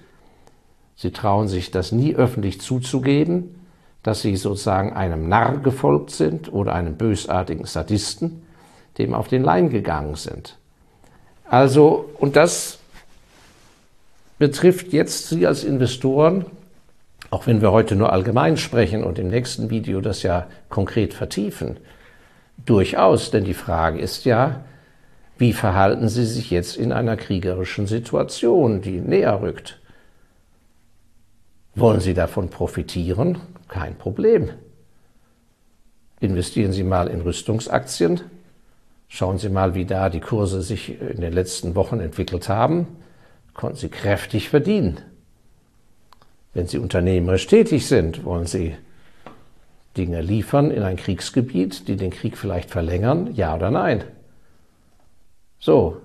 Sie 0.97 1.11
trauen 1.11 1.47
sich 1.47 1.71
das 1.71 1.93
nie 1.93 2.15
öffentlich 2.15 2.61
zuzugeben, 2.61 3.55
dass 4.03 4.23
sie 4.23 4.37
sozusagen 4.37 4.93
einem 4.95 5.29
Narr 5.29 5.59
gefolgt 5.59 6.11
sind 6.11 6.53
oder 6.53 6.75
einem 6.75 6.97
bösartigen 6.97 7.67
Sadisten, 7.67 8.43
dem 8.99 9.15
auf 9.15 9.29
den 9.29 9.43
Leim 9.43 9.69
gegangen 9.69 10.15
sind. 10.15 10.59
Also, 11.49 12.09
und 12.19 12.37
das 12.37 12.79
betrifft 14.38 14.93
jetzt 14.93 15.29
Sie 15.29 15.47
als 15.47 15.65
Investoren, 15.65 16.47
auch 17.31 17.47
wenn 17.47 17.61
wir 17.61 17.73
heute 17.73 17.97
nur 17.97 18.12
allgemein 18.12 18.57
sprechen 18.57 19.05
und 19.05 19.19
im 19.19 19.29
nächsten 19.29 19.71
Video 19.71 20.00
das 20.00 20.23
ja 20.23 20.47
konkret 20.69 21.12
vertiefen, 21.12 21.79
durchaus, 22.65 23.31
denn 23.31 23.45
die 23.45 23.55
Frage 23.55 23.99
ist 23.99 24.25
ja, 24.25 24.65
wie 25.38 25.53
verhalten 25.53 26.09
Sie 26.09 26.25
sich 26.25 26.50
jetzt 26.50 26.76
in 26.76 26.93
einer 26.93 27.17
kriegerischen 27.17 27.87
Situation, 27.87 28.81
die 28.81 29.00
näher 29.00 29.43
rückt? 29.43 29.79
Wollen 31.76 32.00
Sie 32.00 32.14
davon 32.14 32.49
profitieren? 32.49 33.38
Kein 33.68 33.97
Problem. 33.97 34.49
Investieren 36.21 36.73
Sie 36.73 36.83
mal 36.83 37.09
in 37.09 37.21
Rüstungsaktien. 37.21 38.23
Schauen 39.09 39.37
Sie 39.37 39.50
mal, 39.50 39.75
wie 39.75 39.85
da 39.85 40.09
die 40.09 40.21
Kurse 40.21 40.62
sich 40.62 40.99
in 40.99 41.21
den 41.21 41.35
letzten 41.35 41.75
Wochen 41.75 42.00
entwickelt 42.00 42.49
haben. 42.49 42.87
Konnten 43.52 43.76
Sie 43.76 43.90
kräftig 43.90 44.49
verdienen. 44.49 45.00
Wenn 46.54 46.66
Sie 46.66 46.78
unternehmerisch 46.78 47.47
tätig 47.47 47.87
sind, 47.87 48.25
wollen 48.25 48.47
Sie 48.47 48.75
Dinge 49.99 50.23
liefern 50.23 50.71
in 50.71 50.83
ein 50.83 50.97
Kriegsgebiet, 50.97 51.88
die 51.88 51.97
den 51.97 52.11
Krieg 52.11 52.38
vielleicht 52.38 52.71
verlängern, 52.71 53.35
ja 53.35 53.54
oder 53.54 53.71
nein? 53.71 54.04
So, 55.59 56.00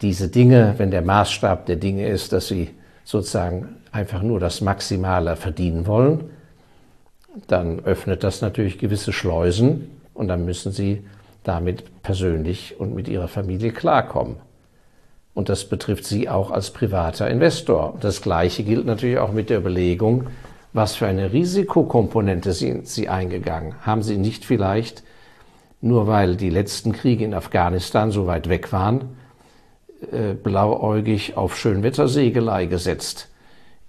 diese 0.00 0.28
Dinge, 0.28 0.74
wenn 0.76 0.92
der 0.92 1.02
Maßstab 1.02 1.66
der 1.66 1.76
Dinge 1.76 2.08
ist, 2.08 2.32
dass 2.32 2.46
Sie 2.46 2.70
sozusagen 3.08 3.76
einfach 3.90 4.20
nur 4.20 4.38
das 4.38 4.60
Maximale 4.60 5.34
verdienen 5.36 5.86
wollen, 5.86 6.28
dann 7.46 7.80
öffnet 7.80 8.22
das 8.22 8.42
natürlich 8.42 8.78
gewisse 8.78 9.14
Schleusen 9.14 9.90
und 10.12 10.28
dann 10.28 10.44
müssen 10.44 10.72
sie 10.72 11.04
damit 11.42 12.02
persönlich 12.02 12.78
und 12.78 12.94
mit 12.94 13.08
ihrer 13.08 13.28
Familie 13.28 13.72
klarkommen. 13.72 14.36
Und 15.32 15.48
das 15.48 15.64
betrifft 15.64 16.04
Sie 16.04 16.28
auch 16.28 16.50
als 16.50 16.70
privater 16.70 17.30
Investor. 17.30 17.96
Das 18.00 18.20
Gleiche 18.20 18.62
gilt 18.62 18.84
natürlich 18.84 19.18
auch 19.18 19.32
mit 19.32 19.48
der 19.48 19.60
Überlegung, 19.60 20.26
was 20.74 20.96
für 20.96 21.06
eine 21.06 21.32
Risikokomponente 21.32 22.52
sind 22.52 22.88
Sie 22.88 23.08
eingegangen? 23.08 23.74
Haben 23.86 24.02
Sie 24.02 24.18
nicht 24.18 24.44
vielleicht, 24.44 25.02
nur 25.80 26.08
weil 26.08 26.36
die 26.36 26.50
letzten 26.50 26.92
Kriege 26.92 27.24
in 27.24 27.32
Afghanistan 27.32 28.10
so 28.10 28.26
weit 28.26 28.50
weg 28.50 28.70
waren, 28.70 29.16
äh, 30.12 30.34
blauäugig 30.34 31.36
auf 31.36 31.56
Schönwettersegelei 31.56 32.66
gesetzt? 32.66 33.28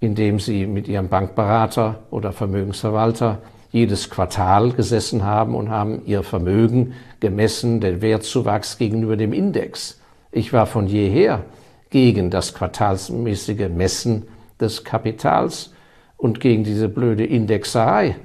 indem 0.00 0.40
sie 0.40 0.66
mit 0.66 0.88
ihrem 0.88 1.08
Bankberater 1.08 2.00
oder 2.10 2.32
Vermögensverwalter 2.32 3.38
jedes 3.70 4.10
Quartal 4.10 4.72
gesessen 4.72 5.24
haben 5.24 5.54
und 5.54 5.68
haben 5.68 6.02
ihr 6.06 6.22
Vermögen 6.22 6.94
gemessen, 7.20 7.80
den 7.80 8.00
Wertzuwachs 8.00 8.78
gegenüber 8.78 9.16
dem 9.16 9.32
Index. 9.32 10.00
Ich 10.32 10.52
war 10.52 10.66
von 10.66 10.86
jeher 10.86 11.44
gegen 11.90 12.30
das 12.30 12.54
quartalsmäßige 12.54 13.68
Messen 13.68 14.26
des 14.58 14.84
Kapitals 14.84 15.72
und 16.16 16.40
gegen 16.40 16.64
diese 16.64 16.88
blöde 16.88 17.24
Indexerei. 17.24 18.16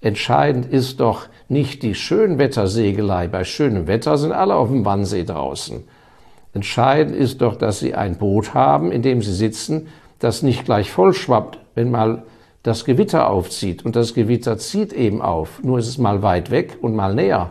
Entscheidend 0.00 0.66
ist 0.66 1.00
doch 1.00 1.28
nicht 1.48 1.82
die 1.82 1.94
Schönwettersegelei. 1.94 3.28
Bei 3.28 3.44
schönem 3.44 3.86
Wetter 3.86 4.18
sind 4.18 4.32
alle 4.32 4.54
auf 4.54 4.68
dem 4.68 4.84
Wannsee 4.84 5.24
draußen. 5.24 5.84
Entscheidend 6.54 7.14
ist 7.14 7.42
doch, 7.42 7.56
dass 7.56 7.80
Sie 7.80 7.94
ein 7.94 8.16
Boot 8.16 8.54
haben, 8.54 8.92
in 8.92 9.02
dem 9.02 9.22
Sie 9.22 9.34
sitzen 9.34 9.88
das 10.20 10.42
nicht 10.42 10.64
gleich 10.64 10.90
vollschwappt, 10.90 11.58
wenn 11.74 11.90
mal 11.90 12.22
das 12.62 12.84
Gewitter 12.84 13.28
aufzieht. 13.28 13.84
Und 13.84 13.94
das 13.96 14.14
Gewitter 14.14 14.56
zieht 14.56 14.92
eben 14.92 15.20
auf, 15.20 15.62
nur 15.62 15.78
ist 15.78 15.88
es 15.88 15.98
mal 15.98 16.22
weit 16.22 16.50
weg 16.50 16.78
und 16.80 16.94
mal 16.96 17.14
näher. 17.14 17.50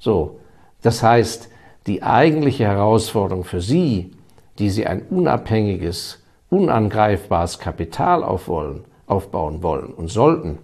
So, 0.00 0.40
Das 0.82 1.02
heißt, 1.02 1.50
die 1.86 2.02
eigentliche 2.02 2.64
Herausforderung 2.64 3.44
für 3.44 3.60
Sie, 3.60 4.12
die 4.58 4.70
Sie 4.70 4.86
ein 4.86 5.02
unabhängiges, 5.02 6.22
unangreifbares 6.50 7.58
Kapital 7.58 8.24
aufbauen 8.24 8.82
wollen 9.62 9.92
und 9.94 10.08
sollten, 10.08 10.58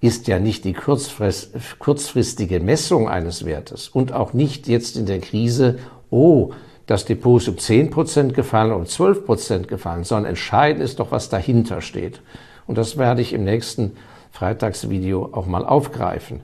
ist 0.00 0.28
ja 0.28 0.38
nicht 0.38 0.64
die 0.64 0.74
kurzfristige 0.74 2.60
Messung 2.60 3.08
eines 3.08 3.44
Wertes 3.44 3.88
und 3.88 4.12
auch 4.12 4.34
nicht 4.34 4.68
jetzt 4.68 4.96
in 4.96 5.06
der 5.06 5.20
Krise, 5.20 5.78
oh, 6.16 6.52
das 6.86 7.04
Depot 7.04 7.40
ist 7.40 7.48
um 7.48 7.56
10% 7.56 8.32
gefallen, 8.32 8.72
um 8.72 8.84
12% 8.84 9.66
gefallen, 9.66 10.04
sondern 10.04 10.30
entscheidend 10.30 10.82
ist 10.82 11.00
doch, 11.00 11.10
was 11.10 11.28
dahinter 11.28 11.80
steht. 11.80 12.22
Und 12.66 12.78
das 12.78 12.96
werde 12.96 13.22
ich 13.22 13.32
im 13.32 13.44
nächsten 13.44 13.92
Freitagsvideo 14.30 15.30
auch 15.32 15.46
mal 15.46 15.64
aufgreifen. 15.64 16.40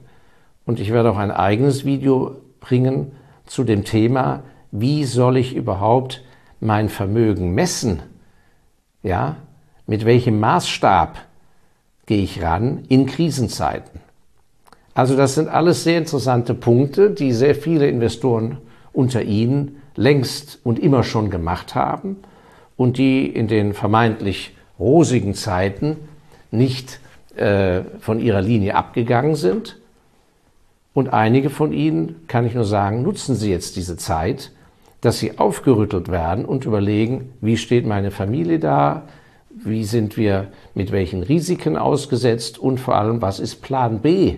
Und 0.65 0.79
ich 0.79 0.91
werde 0.91 1.11
auch 1.11 1.17
ein 1.17 1.31
eigenes 1.31 1.85
Video 1.85 2.37
bringen 2.59 3.13
zu 3.45 3.63
dem 3.63 3.83
Thema, 3.83 4.43
wie 4.71 5.05
soll 5.05 5.37
ich 5.37 5.55
überhaupt 5.55 6.23
mein 6.59 6.89
Vermögen 6.89 7.53
messen? 7.53 8.01
Ja, 9.01 9.35
mit 9.85 10.05
welchem 10.05 10.39
Maßstab 10.39 11.19
gehe 12.05 12.23
ich 12.23 12.41
ran 12.41 12.83
in 12.87 13.05
Krisenzeiten? 13.05 13.99
Also 14.93 15.15
das 15.17 15.35
sind 15.35 15.49
alles 15.49 15.83
sehr 15.83 15.97
interessante 15.97 16.53
Punkte, 16.53 17.11
die 17.11 17.31
sehr 17.31 17.55
viele 17.55 17.87
Investoren 17.87 18.57
unter 18.93 19.23
Ihnen 19.23 19.81
längst 19.95 20.59
und 20.63 20.79
immer 20.79 21.03
schon 21.03 21.29
gemacht 21.29 21.75
haben 21.75 22.17
und 22.77 22.97
die 22.97 23.27
in 23.27 23.47
den 23.47 23.73
vermeintlich 23.73 24.55
rosigen 24.79 25.33
Zeiten 25.33 25.97
nicht 26.51 26.99
äh, 27.35 27.81
von 27.99 28.19
ihrer 28.19 28.41
Linie 28.41 28.75
abgegangen 28.75 29.35
sind. 29.35 29.77
Und 30.93 31.11
einige 31.11 31.49
von 31.49 31.73
ihnen, 31.73 32.27
kann 32.27 32.45
ich 32.45 32.53
nur 32.53 32.65
sagen, 32.65 33.01
nutzen 33.01 33.35
sie 33.35 33.49
jetzt 33.49 33.75
diese 33.75 33.97
Zeit, 33.97 34.51
dass 35.01 35.19
sie 35.19 35.39
aufgerüttelt 35.39 36.09
werden 36.09 36.45
und 36.45 36.65
überlegen, 36.65 37.33
wie 37.41 37.57
steht 37.57 37.85
meine 37.85 38.11
Familie 38.11 38.59
da, 38.59 39.03
wie 39.49 39.83
sind 39.83 40.17
wir 40.17 40.47
mit 40.75 40.91
welchen 40.91 41.23
Risiken 41.23 41.77
ausgesetzt 41.77 42.59
und 42.59 42.79
vor 42.79 42.95
allem, 42.95 43.21
was 43.21 43.39
ist 43.39 43.61
Plan 43.61 43.99
B? 43.99 44.37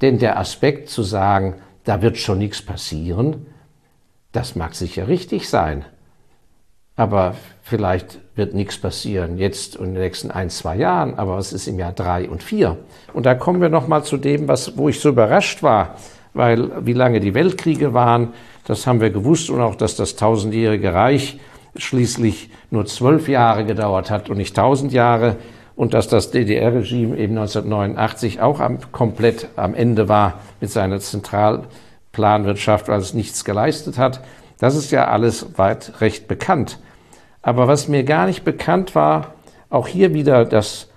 Denn 0.00 0.18
der 0.18 0.38
Aspekt 0.38 0.88
zu 0.88 1.02
sagen, 1.02 1.54
da 1.84 2.02
wird 2.02 2.18
schon 2.18 2.38
nichts 2.38 2.60
passieren, 2.62 3.46
das 4.32 4.56
mag 4.56 4.74
sicher 4.74 5.08
richtig 5.08 5.48
sein. 5.48 5.84
Aber 6.96 7.36
vielleicht 7.62 8.18
wird 8.34 8.54
nichts 8.54 8.78
passieren 8.78 9.38
jetzt 9.38 9.76
und 9.76 9.88
in 9.88 9.94
den 9.94 10.02
nächsten 10.02 10.30
ein, 10.30 10.50
zwei 10.50 10.76
Jahren. 10.76 11.18
Aber 11.18 11.36
was 11.36 11.52
ist 11.52 11.66
im 11.66 11.78
Jahr 11.78 11.92
drei 11.92 12.28
und 12.28 12.42
vier? 12.42 12.78
Und 13.12 13.24
da 13.24 13.34
kommen 13.34 13.60
wir 13.60 13.68
nochmal 13.68 14.04
zu 14.04 14.16
dem, 14.16 14.48
was, 14.48 14.76
wo 14.76 14.88
ich 14.88 15.00
so 15.00 15.10
überrascht 15.10 15.62
war, 15.62 15.96
weil 16.34 16.86
wie 16.86 16.92
lange 16.92 17.20
die 17.20 17.34
Weltkriege 17.34 17.94
waren, 17.94 18.32
das 18.66 18.86
haben 18.86 19.00
wir 19.00 19.10
gewusst 19.10 19.50
und 19.50 19.60
auch, 19.60 19.74
dass 19.74 19.96
das 19.96 20.16
tausendjährige 20.16 20.92
Reich 20.92 21.40
schließlich 21.76 22.50
nur 22.70 22.86
zwölf 22.86 23.28
Jahre 23.28 23.64
gedauert 23.64 24.10
hat 24.10 24.28
und 24.28 24.36
nicht 24.36 24.54
tausend 24.54 24.92
Jahre 24.92 25.36
und 25.74 25.94
dass 25.94 26.08
das 26.08 26.30
DDR-Regime 26.30 27.16
eben 27.16 27.38
1989 27.38 28.40
auch 28.40 28.60
am, 28.60 28.78
komplett 28.92 29.48
am 29.56 29.74
Ende 29.74 30.08
war 30.08 30.40
mit 30.60 30.70
seiner 30.70 31.00
Zentralplanwirtschaft, 31.00 31.91
weil 32.88 33.00
es 33.00 33.14
nichts 33.14 33.44
geleistet 33.44 33.98
hat. 33.98 34.20
Das 34.58 34.76
ist 34.76 34.90
ja 34.90 35.08
alles 35.08 35.58
weit 35.58 36.00
recht 36.00 36.28
bekannt. 36.28 36.78
Aber 37.42 37.66
was 37.66 37.88
mir 37.88 38.04
gar 38.04 38.26
nicht 38.26 38.44
bekannt 38.44 38.94
war, 38.94 39.34
auch 39.70 39.88
hier 39.88 40.14
wieder 40.14 40.44
dass 40.44 40.88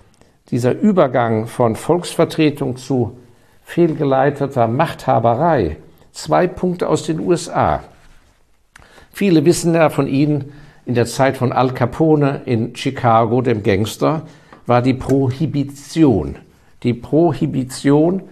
dieser 0.50 0.72
Übergang 0.72 1.46
von 1.46 1.74
Volksvertretung 1.74 2.76
zu 2.76 3.18
fehlgeleiteter 3.64 4.68
Machthaberei. 4.68 5.78
Zwei 6.12 6.46
Punkte 6.46 6.88
aus 6.88 7.02
den 7.02 7.18
USA. 7.20 7.82
Viele 9.10 9.44
wissen 9.44 9.74
ja 9.74 9.90
von 9.90 10.06
Ihnen, 10.06 10.52
in 10.84 10.94
der 10.94 11.06
Zeit 11.06 11.36
von 11.36 11.52
Al 11.52 11.74
Capone 11.74 12.42
in 12.44 12.76
Chicago, 12.76 13.42
dem 13.42 13.64
Gangster, 13.64 14.22
war 14.66 14.82
die 14.82 14.94
Prohibition. 14.94 16.36
Die 16.84 16.94
Prohibition 16.94 18.22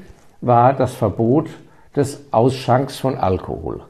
war 0.40 0.73
das 0.73 0.94
Verbot 0.94 1.49
des 1.96 2.24
Ausschanks 2.30 2.98
von 2.98 3.16
Alkohol. 3.16 3.83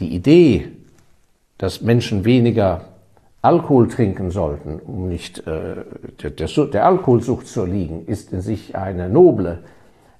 Die 0.00 0.14
Idee, 0.14 0.68
dass 1.56 1.80
Menschen 1.80 2.24
weniger 2.24 2.82
Alkohol 3.42 3.88
trinken 3.88 4.30
sollten, 4.30 4.80
um 4.80 5.08
nicht 5.08 5.46
äh, 5.46 5.76
der, 6.22 6.30
der, 6.30 6.66
der 6.66 6.86
Alkoholsucht 6.86 7.46
zu 7.46 7.60
erliegen, 7.60 8.06
ist 8.06 8.32
in 8.32 8.40
sich 8.40 8.76
eine 8.76 9.08
noble. 9.08 9.60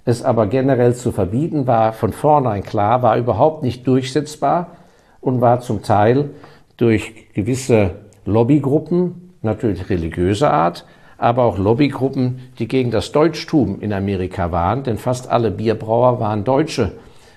Es 0.05 0.23
aber 0.23 0.47
generell 0.47 0.95
zu 0.95 1.11
verbieten 1.11 1.67
war 1.67 1.93
von 1.93 2.13
vornherein 2.13 2.63
klar, 2.63 3.01
war 3.01 3.17
überhaupt 3.17 3.63
nicht 3.63 3.85
durchsetzbar 3.85 4.77
und 5.21 5.41
war 5.41 5.59
zum 5.59 5.83
Teil 5.83 6.31
durch 6.77 7.33
gewisse 7.33 7.91
Lobbygruppen, 8.25 9.33
natürlich 9.41 9.89
religiöser 9.89 10.51
Art, 10.51 10.85
aber 11.19 11.43
auch 11.43 11.57
Lobbygruppen, 11.57 12.39
die 12.57 12.67
gegen 12.67 12.91
das 12.91 13.11
Deutschtum 13.11 13.81
in 13.81 13.93
Amerika 13.93 14.51
waren, 14.51 14.83
denn 14.83 14.97
fast 14.97 15.29
alle 15.29 15.51
Bierbrauer 15.51 16.19
waren 16.19 16.45
Deutsche 16.45 16.93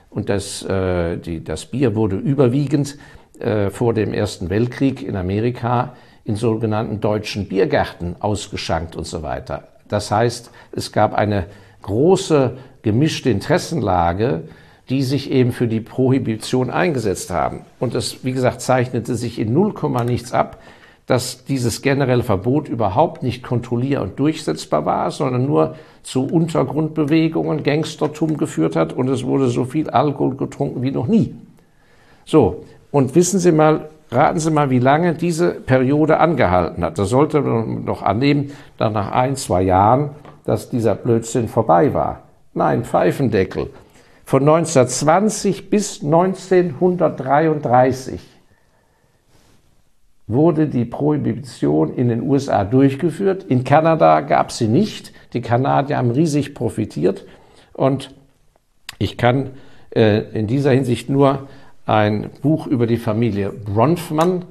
und 0.09 0.29
das, 0.29 0.63
äh, 0.63 1.19
die, 1.19 1.43
das 1.43 1.67
Bier 1.67 1.95
wurde 1.97 2.17
überwiegend 2.17 2.97
äh, 3.41 3.71
vor 3.71 3.93
dem 3.93 4.15
Ersten 4.15 4.51
Weltkrieg 4.51 5.03
in 5.03 5.17
Amerika 5.17 5.95
in 6.25 6.37
sogenannten 6.37 7.01
deutschen 7.01 7.49
Biergärten 7.49 8.15
ausgeschankt 8.21 8.95
und 8.95 9.07
so 9.07 9.23
weiter. 9.23 9.69
Das 9.89 10.13
heißt, 10.13 10.53
es 10.71 10.93
gab 10.93 11.13
eine 11.13 11.47
große 11.83 12.57
gemischte 12.83 13.31
Interessenlage, 13.31 14.45
die 14.89 15.03
sich 15.03 15.31
eben 15.31 15.53
für 15.53 15.67
die 15.67 15.81
Prohibition 15.81 16.71
eingesetzt 16.71 17.31
haben. 17.31 17.63
Und 17.81 17.95
es, 17.95 18.25
wie 18.25 18.33
gesagt, 18.33 18.61
zeichnete 18.61 19.17
sich 19.17 19.41
in 19.41 19.53
0, 19.53 19.75
nichts 20.05 20.33
ab, 20.33 20.59
dass 21.13 21.45
dieses 21.45 21.83
generelle 21.83 22.23
Verbot 22.23 22.71
überhaupt 22.71 23.23
nicht 23.23 23.43
kontrollier- 23.43 24.01
und 24.01 24.19
durchsetzbar 24.19 24.87
war, 24.87 25.11
sondern 25.11 25.45
nur 25.45 25.75
zu 26.03 26.25
Untergrundbewegungen, 26.25 27.63
Gangstertum 27.63 28.39
geführt 28.39 28.77
hat 28.77 28.95
und 28.95 29.09
es 29.09 29.23
wurde 29.23 29.49
so 29.49 29.67
viel 29.67 29.91
Alkohol 29.91 30.37
getrunken 30.37 30.81
wie 30.81 30.91
noch 30.91 31.07
nie. 31.07 31.35
So, 32.25 32.65
und 32.91 33.15
wissen 33.15 33.41
Sie 33.41 33.53
mal, 33.53 33.91
raten 34.11 34.39
Sie 34.39 34.51
mal, 34.51 34.71
wie 34.71 34.79
lange 34.79 35.13
diese 35.13 35.51
Periode 35.51 36.17
angehalten 36.17 36.83
hat. 36.83 36.97
Das 36.97 37.11
sollte 37.11 37.43
man 37.43 37.85
noch 37.85 38.01
annehmen, 38.01 38.53
dann 38.79 38.95
nach 38.95 39.13
ein, 39.13 39.37
zwei 39.37 39.61
Jahren, 39.61 40.13
dass 40.47 40.71
dieser 40.71 40.95
Blödsinn 40.95 41.47
vorbei 41.47 41.93
war. 41.93 42.23
Nein, 42.55 42.85
Pfeifendeckel. 42.85 43.69
Von 44.25 44.49
1920 44.49 45.69
bis 45.69 46.03
1933 46.03 48.32
wurde 50.27 50.67
die 50.69 50.85
Prohibition 50.85 51.95
in 51.95 52.09
den 52.09 52.23
USA 52.23 52.65
durchgeführt. 52.65 53.45
In 53.45 53.65
Kanada 53.65 54.21
gab 54.21 54.53
sie 54.53 54.69
nicht. 54.69 55.13
Die 55.33 55.41
Kanadier 55.41 55.99
haben 55.99 56.11
riesig 56.11 56.55
profitiert. 56.55 57.25
Und 57.73 58.15
ich 58.99 59.17
kann 59.17 59.51
äh, 59.95 60.21
in 60.39 60.47
dieser 60.47 60.71
Hinsicht 60.71 61.09
nur 61.09 61.49
ein 61.87 62.31
Buch 62.43 62.67
über 62.67 62.87
die 62.87 62.97
Familie 62.97 63.51
Bronfman 63.51 64.45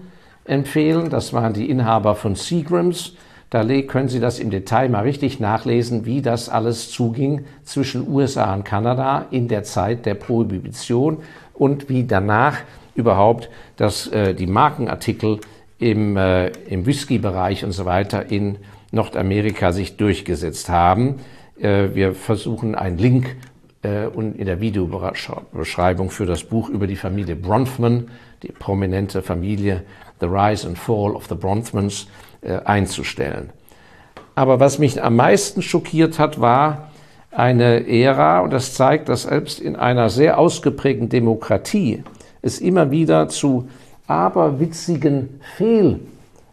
empfehlen. 0.45 1.09
Das 1.09 1.33
waren 1.33 1.53
die 1.53 1.69
Inhaber 1.69 2.15
von 2.15 2.35
Seagrams. 2.35 3.13
Da 3.49 3.65
können 3.81 4.07
Sie 4.07 4.21
das 4.21 4.39
im 4.39 4.49
Detail 4.49 4.87
mal 4.87 5.03
richtig 5.03 5.41
nachlesen, 5.41 6.05
wie 6.05 6.21
das 6.21 6.47
alles 6.47 6.89
zuging 6.89 7.43
zwischen 7.63 8.07
USA 8.07 8.53
und 8.53 8.63
Kanada 8.63 9.25
in 9.29 9.49
der 9.49 9.63
Zeit 9.63 10.05
der 10.05 10.15
Prohibition 10.15 11.17
und 11.53 11.89
wie 11.89 12.05
danach 12.05 12.59
überhaupt 12.95 13.49
das, 13.75 14.07
äh, 14.07 14.33
die 14.33 14.47
Markenartikel 14.47 15.39
im, 15.81 16.15
äh, 16.15 16.49
im 16.69 16.85
Whisky-Bereich 16.85 17.65
und 17.65 17.71
so 17.71 17.85
weiter 17.85 18.31
in 18.31 18.57
Nordamerika 18.91 19.71
sich 19.71 19.97
durchgesetzt 19.97 20.69
haben. 20.69 21.15
Äh, 21.59 21.89
wir 21.95 22.13
versuchen 22.13 22.75
einen 22.75 22.99
Link 22.99 23.35
äh, 23.83 24.07
in 24.07 24.45
der 24.45 24.61
Videobeschreibung 24.61 26.11
für 26.11 26.27
das 26.27 26.43
Buch 26.43 26.69
über 26.69 26.85
die 26.85 26.95
Familie 26.95 27.35
Bronfman, 27.35 28.09
die 28.43 28.51
prominente 28.51 29.23
Familie 29.23 29.83
The 30.19 30.27
Rise 30.27 30.67
and 30.67 30.77
Fall 30.77 31.15
of 31.15 31.25
the 31.27 31.35
Bronfmans, 31.35 32.07
äh, 32.41 32.57
einzustellen. 32.63 33.49
Aber 34.35 34.59
was 34.59 34.77
mich 34.77 35.03
am 35.03 35.15
meisten 35.15 35.63
schockiert 35.63 36.19
hat, 36.19 36.39
war 36.39 36.91
eine 37.31 37.87
Ära, 37.87 38.41
und 38.41 38.53
das 38.53 38.75
zeigt, 38.75 39.09
dass 39.09 39.23
selbst 39.23 39.59
in 39.59 39.75
einer 39.75 40.09
sehr 40.09 40.37
ausgeprägten 40.37 41.09
Demokratie 41.09 42.03
es 42.43 42.59
immer 42.59 42.91
wieder 42.91 43.29
zu 43.29 43.67
aberwitzigen 44.11 45.39
Fehl, 45.57 46.01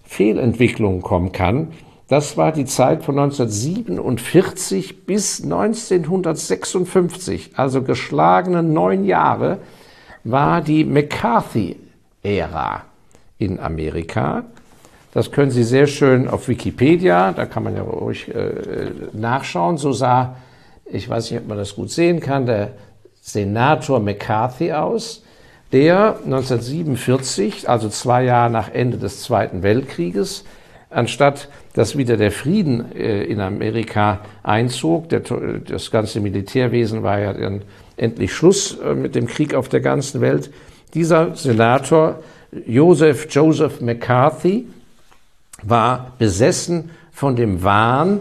Fehlentwicklungen 0.05 1.03
kommen 1.03 1.33
kann. 1.33 1.73
Das 2.09 2.37
war 2.37 2.53
die 2.53 2.65
Zeit 2.65 3.05
von 3.05 3.19
1947 3.19 5.05
bis 5.05 5.43
1956, 5.43 7.51
also 7.57 7.83
geschlagene 7.83 8.63
neun 8.63 9.05
Jahre, 9.05 9.59
war 10.25 10.63
die 10.63 10.85
McCarthy-Ära 10.85 12.85
in 13.39 13.61
Amerika. 13.61 14.45
Das 15.13 15.31
können 15.33 15.51
Sie 15.51 15.65
sehr 15.65 15.87
schön 15.87 16.29
auf 16.29 16.49
Wikipedia, 16.49 17.33
da 17.33 17.47
kann 17.47 17.65
man 17.65 17.77
ja 17.77 17.83
ruhig 17.83 18.35
äh, 18.35 18.91
nachschauen. 19.13 19.77
So 19.77 19.93
sah 19.93 20.37
ich 20.91 21.09
weiß 21.09 21.31
nicht, 21.31 21.41
ob 21.41 21.49
man 21.49 21.59
das 21.59 21.75
gut 21.75 21.91
sehen 21.91 22.21
kann, 22.21 22.47
der 22.47 22.73
Senator 23.21 24.01
McCarthy 24.01 24.73
aus, 24.73 25.23
der 25.73 26.19
1947, 26.25 27.69
also 27.69 27.89
zwei 27.89 28.25
Jahre 28.25 28.51
nach 28.51 28.71
Ende 28.71 28.97
des 28.97 29.23
Zweiten 29.23 29.63
Weltkrieges, 29.63 30.45
anstatt 30.91 31.49
dass 31.75 31.97
wieder 31.97 32.17
der 32.17 32.33
Frieden 32.33 32.93
äh, 32.93 33.25
in 33.25 33.41
Amerika 33.41 34.21
einzog, 34.43 35.11
der, 35.11 35.21
das 35.21 35.91
ganze 35.91 36.21
Militärwesen 36.21 37.03
war 37.03 37.21
ja 37.21 37.33
dann 37.33 37.63
endlich 37.97 38.33
Schluss 38.33 38.79
äh, 38.79 38.95
mit 38.95 39.15
dem 39.15 39.27
Krieg 39.27 39.55
auf 39.55 39.69
der 39.69 39.81
ganzen 39.81 40.21
Welt, 40.21 40.51
dieser 40.95 41.37
Senator 41.37 42.21
Joseph 42.67 43.27
Joseph 43.31 43.83
McCarthy 43.83 44.67
war 45.63 46.13
besessen 46.19 46.91
von 47.13 47.37
dem 47.37 47.63
Wahn, 47.63 48.21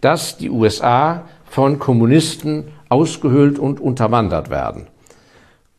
dass 0.00 0.36
die 0.36 0.50
USA 0.50 1.28
von 1.48 1.78
Kommunisten 1.78 2.64
ausgehöhlt 2.88 3.58
und 3.58 3.78
unterwandert 3.78 4.50
werden 4.50 4.88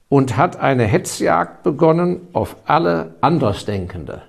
und 0.09 0.35
hat 0.35 0.59
eine 0.59 0.85
Hetzjagd 0.85 1.63
begonnen 1.63 2.27
auf 2.33 2.55
alle 2.65 3.15
Andersdenkende. 3.21 4.23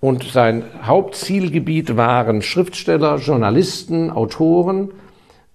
Und 0.00 0.24
sein 0.24 0.64
Hauptzielgebiet 0.82 1.96
waren 1.96 2.40
Schriftsteller, 2.40 3.16
Journalisten, 3.16 4.10
Autoren 4.10 4.90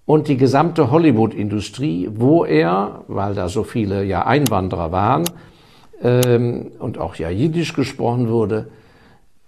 und 0.05 0.27
die 0.27 0.37
gesamte 0.37 0.91
Hollywood-Industrie, 0.91 2.09
wo 2.13 2.43
er, 2.43 3.03
weil 3.07 3.35
da 3.35 3.47
so 3.47 3.63
viele 3.63 4.03
ja 4.03 4.25
Einwanderer 4.25 4.91
waren 4.91 5.23
ähm, 6.01 6.71
und 6.79 6.97
auch 6.97 7.15
ja 7.15 7.29
Jiddisch 7.29 7.73
gesprochen 7.73 8.27
wurde, 8.27 8.67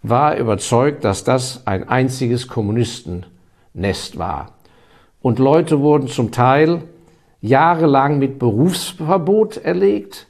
war 0.01 0.38
überzeugt, 0.38 1.04
dass 1.04 1.23
das 1.23 1.67
ein 1.67 1.89
einziges 1.89 2.47
Kommunistennest 2.47 4.17
war. 4.17 4.54
Und 5.21 5.39
Leute 5.39 5.82
wurden 5.82 6.08
zum 6.08 6.32
Teil 6.32 6.84
jahrelang 7.45 8.19
mit 8.19 8.39
Berufsverbot 8.39 9.58
erlegt, 9.58 10.27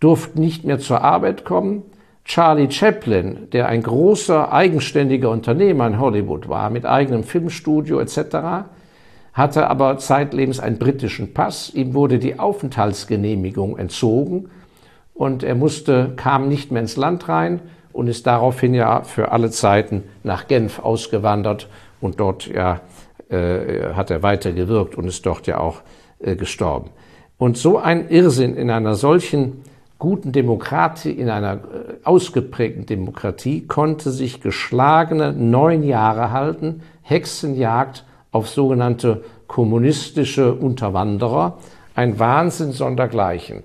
durften 0.00 0.40
nicht 0.40 0.64
mehr 0.64 0.78
zur 0.78 1.02
Arbeit 1.02 1.44
kommen. 1.44 1.82
Charlie 2.24 2.70
Chaplin, 2.70 3.48
der 3.52 3.68
ein 3.68 3.82
großer 3.82 4.52
eigenständiger 4.52 5.30
Unternehmer 5.30 5.86
in 5.86 5.98
Hollywood 5.98 6.48
war, 6.48 6.70
mit 6.70 6.84
eigenem 6.84 7.24
Filmstudio 7.24 8.00
etc., 8.00 8.68
hatte 9.32 9.70
aber 9.70 9.98
zeitlebens 9.98 10.60
einen 10.60 10.78
britischen 10.78 11.32
Pass. 11.32 11.70
Ihm 11.70 11.94
wurde 11.94 12.18
die 12.18 12.38
Aufenthaltsgenehmigung 12.38 13.78
entzogen 13.78 14.50
und 15.14 15.42
er 15.42 15.54
musste, 15.54 16.12
kam 16.16 16.48
nicht 16.48 16.70
mehr 16.70 16.82
ins 16.82 16.96
Land 16.96 17.28
rein 17.28 17.60
und 17.92 18.08
ist 18.08 18.26
daraufhin 18.26 18.74
ja 18.74 19.02
für 19.02 19.32
alle 19.32 19.50
Zeiten 19.50 20.02
nach 20.22 20.48
Genf 20.48 20.80
ausgewandert 20.80 21.68
und 22.00 22.20
dort 22.20 22.46
ja 22.46 22.80
äh, 23.30 23.94
hat 23.94 24.10
er 24.10 24.22
weiter 24.22 24.52
gewirkt 24.52 24.96
und 24.96 25.06
ist 25.06 25.24
dort 25.24 25.46
ja 25.46 25.58
auch 25.58 25.82
äh, 26.20 26.36
gestorben. 26.36 26.90
Und 27.38 27.56
so 27.56 27.78
ein 27.78 28.08
Irrsinn 28.08 28.56
in 28.56 28.70
einer 28.70 28.94
solchen 28.94 29.62
guten 29.98 30.32
Demokratie, 30.32 31.10
in 31.10 31.30
einer 31.30 31.54
äh, 31.54 31.58
ausgeprägten 32.04 32.86
Demokratie 32.86 33.66
konnte 33.66 34.10
sich 34.10 34.40
geschlagene 34.40 35.32
neun 35.32 35.82
Jahre 35.82 36.30
halten, 36.30 36.82
Hexenjagd 37.02 38.04
auf 38.32 38.48
sogenannte 38.48 39.24
kommunistische 39.46 40.54
Unterwanderer, 40.54 41.58
ein 41.94 42.18
Wahnsinn 42.18 42.72
sondergleichen. 42.72 43.64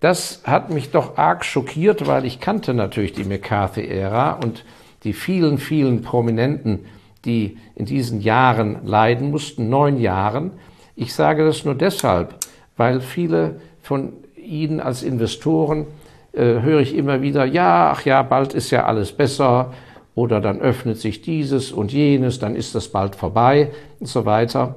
Das 0.00 0.42
hat 0.44 0.70
mich 0.70 0.90
doch 0.90 1.16
arg 1.16 1.44
schockiert, 1.44 2.08
weil 2.08 2.24
ich 2.24 2.40
kannte 2.40 2.74
natürlich 2.74 3.12
die 3.12 3.22
McCarthy-Ära 3.22 4.32
und 4.42 4.64
die 5.04 5.12
vielen, 5.12 5.58
vielen 5.58 6.02
Prominenten, 6.02 6.86
die 7.24 7.58
in 7.76 7.86
diesen 7.86 8.20
Jahren 8.20 8.84
leiden 8.84 9.30
mussten, 9.30 9.68
neun 9.68 10.00
Jahren. 10.00 10.52
Ich 10.94 11.14
sage 11.14 11.44
das 11.44 11.64
nur 11.64 11.74
deshalb, 11.74 12.34
weil 12.76 13.00
viele 13.00 13.60
von 13.80 14.12
Ihnen 14.36 14.80
als 14.80 15.02
Investoren 15.02 15.86
äh, 16.32 16.60
höre 16.60 16.80
ich 16.80 16.94
immer 16.94 17.22
wieder, 17.22 17.44
ja, 17.44 17.92
ach 17.92 18.04
ja, 18.04 18.22
bald 18.22 18.54
ist 18.54 18.70
ja 18.70 18.84
alles 18.84 19.12
besser 19.12 19.72
oder 20.14 20.40
dann 20.40 20.60
öffnet 20.60 20.98
sich 20.98 21.22
dieses 21.22 21.72
und 21.72 21.92
jenes, 21.92 22.38
dann 22.38 22.54
ist 22.54 22.74
das 22.74 22.88
bald 22.88 23.16
vorbei 23.16 23.70
und 24.00 24.06
so 24.06 24.24
weiter. 24.24 24.76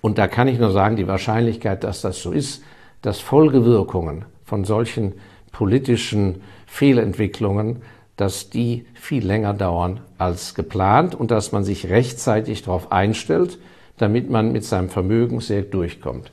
Und 0.00 0.18
da 0.18 0.28
kann 0.28 0.48
ich 0.48 0.58
nur 0.58 0.70
sagen, 0.70 0.96
die 0.96 1.08
Wahrscheinlichkeit, 1.08 1.84
dass 1.84 2.00
das 2.00 2.22
so 2.22 2.32
ist, 2.32 2.62
dass 3.02 3.20
Folgewirkungen 3.20 4.24
von 4.44 4.64
solchen 4.64 5.14
politischen 5.52 6.42
Fehlentwicklungen, 6.66 7.82
dass 8.16 8.50
die 8.50 8.86
viel 8.94 9.24
länger 9.24 9.54
dauern 9.54 10.00
als 10.18 10.54
geplant 10.54 11.14
und 11.14 11.30
dass 11.30 11.52
man 11.52 11.64
sich 11.64 11.88
rechtzeitig 11.88 12.62
darauf 12.62 12.92
einstellt, 12.92 13.58
damit 14.00 14.30
man 14.30 14.52
mit 14.52 14.64
seinem 14.64 14.88
Vermögen 14.88 15.40
sehr 15.40 15.62
durchkommt. 15.62 16.30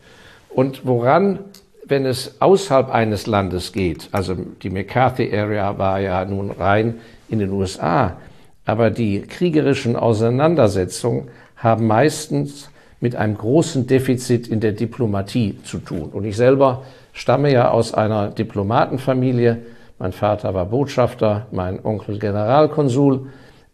Und 0.50 0.86
woran, 0.86 1.40
wenn 1.86 2.06
es 2.06 2.42
außerhalb 2.42 2.90
eines 2.90 3.28
Landes 3.28 3.74
geht, 3.74 4.10
also 4.12 4.36
die 4.36 4.70
McCarthy-Area 4.70 5.78
war 5.78 6.00
ja 6.00 6.26
nun 6.26 6.52
rein 6.52 6.96
in 7.30 7.40
den 7.40 7.52
USA, 7.52 8.18
aber 8.66 8.90
die 8.90 9.22
kriegerischen 9.22 9.96
Auseinandersetzungen 9.96 11.30
haben 11.56 11.88
meistens 11.88 12.70
mit 13.00 13.16
einem 13.16 13.38
großen 13.38 13.88
Defizit 13.88 14.48
in 14.48 14.60
der 14.60 14.72
Diplomatie 14.72 15.58
zu 15.64 15.80
tun. 15.80 16.10
Und 16.12 16.26
ich 16.26 16.36
selber 16.36 16.84
stamme 17.14 17.52
ja 17.52 17.70
aus 17.72 17.94
einer 17.94 18.30
Diplomatenfamilie. 18.30 19.60
Mein 20.00 20.12
Vater 20.12 20.54
war 20.54 20.66
Botschafter, 20.66 21.48
mein 21.52 21.84
Onkel 21.84 22.20
Generalkonsul. 22.20 23.28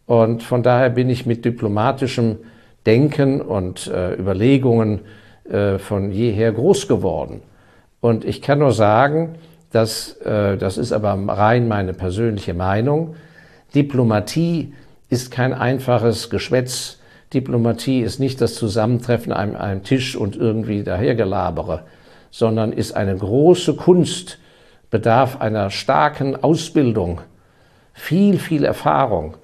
Und 0.05 0.43
von 0.43 0.63
daher 0.63 0.89
bin 0.89 1.09
ich 1.09 1.25
mit 1.25 1.45
diplomatischem 1.45 2.37
Denken 2.85 3.41
und 3.41 3.87
äh, 3.87 4.13
Überlegungen 4.13 5.01
äh, 5.49 5.77
von 5.77 6.11
jeher 6.11 6.51
groß 6.51 6.87
geworden. 6.87 7.41
Und 8.01 8.25
ich 8.25 8.41
kann 8.41 8.59
nur 8.59 8.73
sagen, 8.73 9.35
dass, 9.71 10.13
äh, 10.17 10.57
das 10.57 10.77
ist 10.77 10.91
aber 10.91 11.13
rein 11.13 11.67
meine 11.67 11.93
persönliche 11.93 12.53
Meinung, 12.53 13.15
Diplomatie 13.73 14.73
ist 15.09 15.31
kein 15.31 15.53
einfaches 15.53 16.29
Geschwätz, 16.29 16.99
Diplomatie 17.33 18.01
ist 18.01 18.19
nicht 18.19 18.39
das 18.41 18.55
Zusammentreffen 18.55 19.33
an 19.33 19.55
einem 19.55 19.83
Tisch 19.83 20.15
und 20.15 20.35
irgendwie 20.35 20.83
dahergelabere, 20.83 21.83
sondern 22.29 22.71
ist 22.71 22.91
eine 22.91 23.15
große 23.15 23.75
Kunst, 23.75 24.37
bedarf 24.91 25.41
einer 25.41 25.71
starken 25.71 26.35
Ausbildung, 26.43 27.21
viel, 27.93 28.37
viel 28.37 28.63
Erfahrung. 28.63 29.37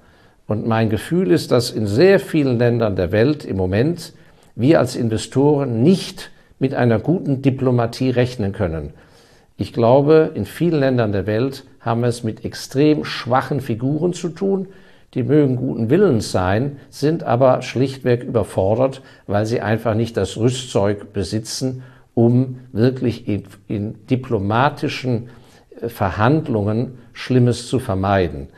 Und 0.50 0.66
mein 0.66 0.90
Gefühl 0.90 1.30
ist, 1.30 1.52
dass 1.52 1.70
in 1.70 1.86
sehr 1.86 2.18
vielen 2.18 2.58
Ländern 2.58 2.96
der 2.96 3.12
Welt 3.12 3.44
im 3.44 3.56
Moment 3.56 4.12
wir 4.56 4.80
als 4.80 4.96
Investoren 4.96 5.84
nicht 5.84 6.32
mit 6.58 6.74
einer 6.74 6.98
guten 6.98 7.40
Diplomatie 7.40 8.10
rechnen 8.10 8.50
können. 8.50 8.92
Ich 9.56 9.72
glaube, 9.72 10.32
in 10.34 10.46
vielen 10.46 10.80
Ländern 10.80 11.12
der 11.12 11.28
Welt 11.28 11.66
haben 11.78 12.00
wir 12.00 12.08
es 12.08 12.24
mit 12.24 12.44
extrem 12.44 13.04
schwachen 13.04 13.60
Figuren 13.60 14.12
zu 14.12 14.28
tun, 14.28 14.66
die 15.14 15.22
mögen 15.22 15.54
guten 15.54 15.88
Willens 15.88 16.32
sein, 16.32 16.78
sind 16.88 17.22
aber 17.22 17.62
schlichtweg 17.62 18.24
überfordert, 18.24 19.02
weil 19.28 19.46
sie 19.46 19.60
einfach 19.60 19.94
nicht 19.94 20.16
das 20.16 20.36
Rüstzeug 20.36 21.12
besitzen, 21.12 21.84
um 22.14 22.58
wirklich 22.72 23.28
in, 23.28 23.44
in 23.68 24.04
diplomatischen 24.08 25.28
äh, 25.80 25.88
Verhandlungen 25.88 26.98
Schlimmes 27.12 27.68
zu 27.68 27.78
vermeiden. 27.78 28.48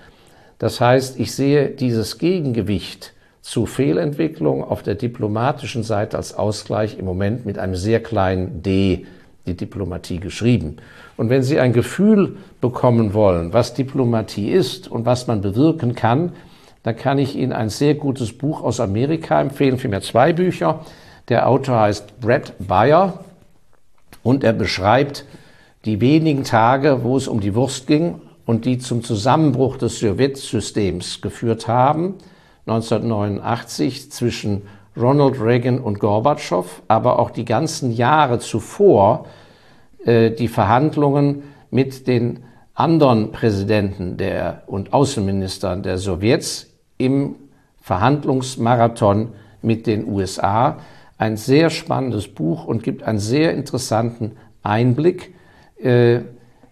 Das 0.63 0.81
heißt, 0.81 1.19
ich 1.19 1.35
sehe 1.35 1.71
dieses 1.71 2.19
Gegengewicht 2.19 3.15
zu 3.41 3.67
Fehlentwicklung 3.67 4.63
auf 4.63 4.85
der 4.85 4.95
diplomatischen 4.95 5.83
Seite 5.83 6.17
als 6.17 6.35
Ausgleich 6.35 7.01
im 7.01 7.05
Moment 7.05 7.45
mit 7.45 7.59
einem 7.59 7.75
sehr 7.75 8.01
kleinen 8.01 8.63
D, 8.63 9.05
die 9.45 9.57
Diplomatie 9.57 10.21
geschrieben. 10.21 10.77
Und 11.17 11.31
wenn 11.31 11.43
Sie 11.43 11.59
ein 11.59 11.73
Gefühl 11.73 12.37
bekommen 12.61 13.13
wollen, 13.13 13.53
was 13.53 13.75
Diplomatie 13.75 14.53
ist 14.53 14.87
und 14.87 15.05
was 15.05 15.27
man 15.27 15.41
bewirken 15.41 15.97
kann, 15.97 16.31
dann 16.85 16.95
kann 16.95 17.19
ich 17.19 17.35
Ihnen 17.35 17.53
ein 17.53 17.69
sehr 17.69 17.97
gutes 17.97 18.33
Buch 18.33 18.63
aus 18.63 18.79
Amerika 18.79 19.41
empfehlen, 19.41 19.79
vielmehr 19.79 20.03
zwei 20.03 20.33
Bücher. 20.33 20.87
Der 21.29 21.49
Autor 21.49 21.81
heißt 21.81 22.21
Brett 22.21 22.53
Bayer 22.61 23.25
und 24.23 24.45
er 24.45 24.53
beschreibt 24.53 25.25
die 25.87 26.01
wenigen 26.01 26.45
Tage, 26.45 27.03
wo 27.03 27.17
es 27.17 27.27
um 27.27 27.41
die 27.41 27.57
Wurst 27.57 27.89
ging 27.89 28.21
und 28.47 28.65
die 28.65 28.79
zum 28.79 29.03
Zusammenbruch 29.03 29.77
des 29.77 30.01
Sowjetsystems 30.01 31.21
geführt 31.21 31.69
haben, 31.69 32.15
1989 32.67 34.11
zwischen 34.11 34.63
Ronald 34.97 35.41
Reagan 35.41 35.79
und 35.79 36.01
Gorbatschow, 36.01 36.83
aber 36.89 37.19
auch 37.19 37.31
die 37.31 37.45
ganzen 37.45 37.93
Jahre 37.93 38.39
zuvor 38.39 39.27
äh, 40.05 40.31
die 40.31 40.49
Verhandlungen 40.49 41.43
mit 41.71 42.07
den 42.07 42.41
anderen 42.75 43.33
Präsidenten 43.33 44.17
der, 44.17 44.63
und 44.67 44.93
Außenministern 44.93 45.83
der 45.83 45.99
Sowjets 45.99 46.71
im 46.99 47.37
Verhandlungsmarathon 47.81 49.33
mit 49.63 49.87
den 49.87 50.07
USA. 50.07 50.79
Ein 51.19 51.37
sehr 51.37 51.71
spannendes 51.71 52.29
Buch 52.29 52.65
und 52.65 52.83
gibt 52.83 53.03
einen 53.03 53.19
sehr 53.19 53.53
interessanten 53.55 54.33
Einblick, 54.63 55.35
äh, 55.81 56.21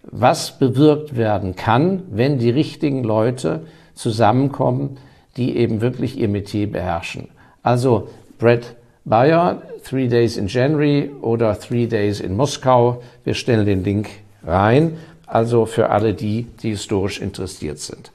was 0.03 0.57
bewirkt 0.57 1.15
werden 1.15 1.55
kann, 1.55 2.03
wenn 2.11 2.39
die 2.39 2.49
richtigen 2.49 3.03
Leute 3.03 3.61
zusammenkommen, 3.93 4.97
die 5.37 5.57
eben 5.57 5.81
wirklich 5.81 6.17
ihr 6.17 6.27
Metier 6.27 6.71
beherrschen. 6.71 7.29
Also 7.63 8.09
Brett 8.39 8.75
Bayer, 9.05 9.61
Three 9.83 10.07
Days 10.07 10.37
in 10.37 10.47
January 10.47 11.09
oder 11.21 11.59
Three 11.59 11.87
Days 11.87 12.19
in 12.19 12.35
Moskau. 12.35 13.01
Wir 13.23 13.33
stellen 13.33 13.65
den 13.65 13.83
Link 13.83 14.09
rein, 14.45 14.97
also 15.25 15.65
für 15.65 15.89
alle 15.89 16.13
die, 16.13 16.47
die 16.61 16.69
historisch 16.71 17.19
interessiert 17.19 17.79
sind. 17.79 18.11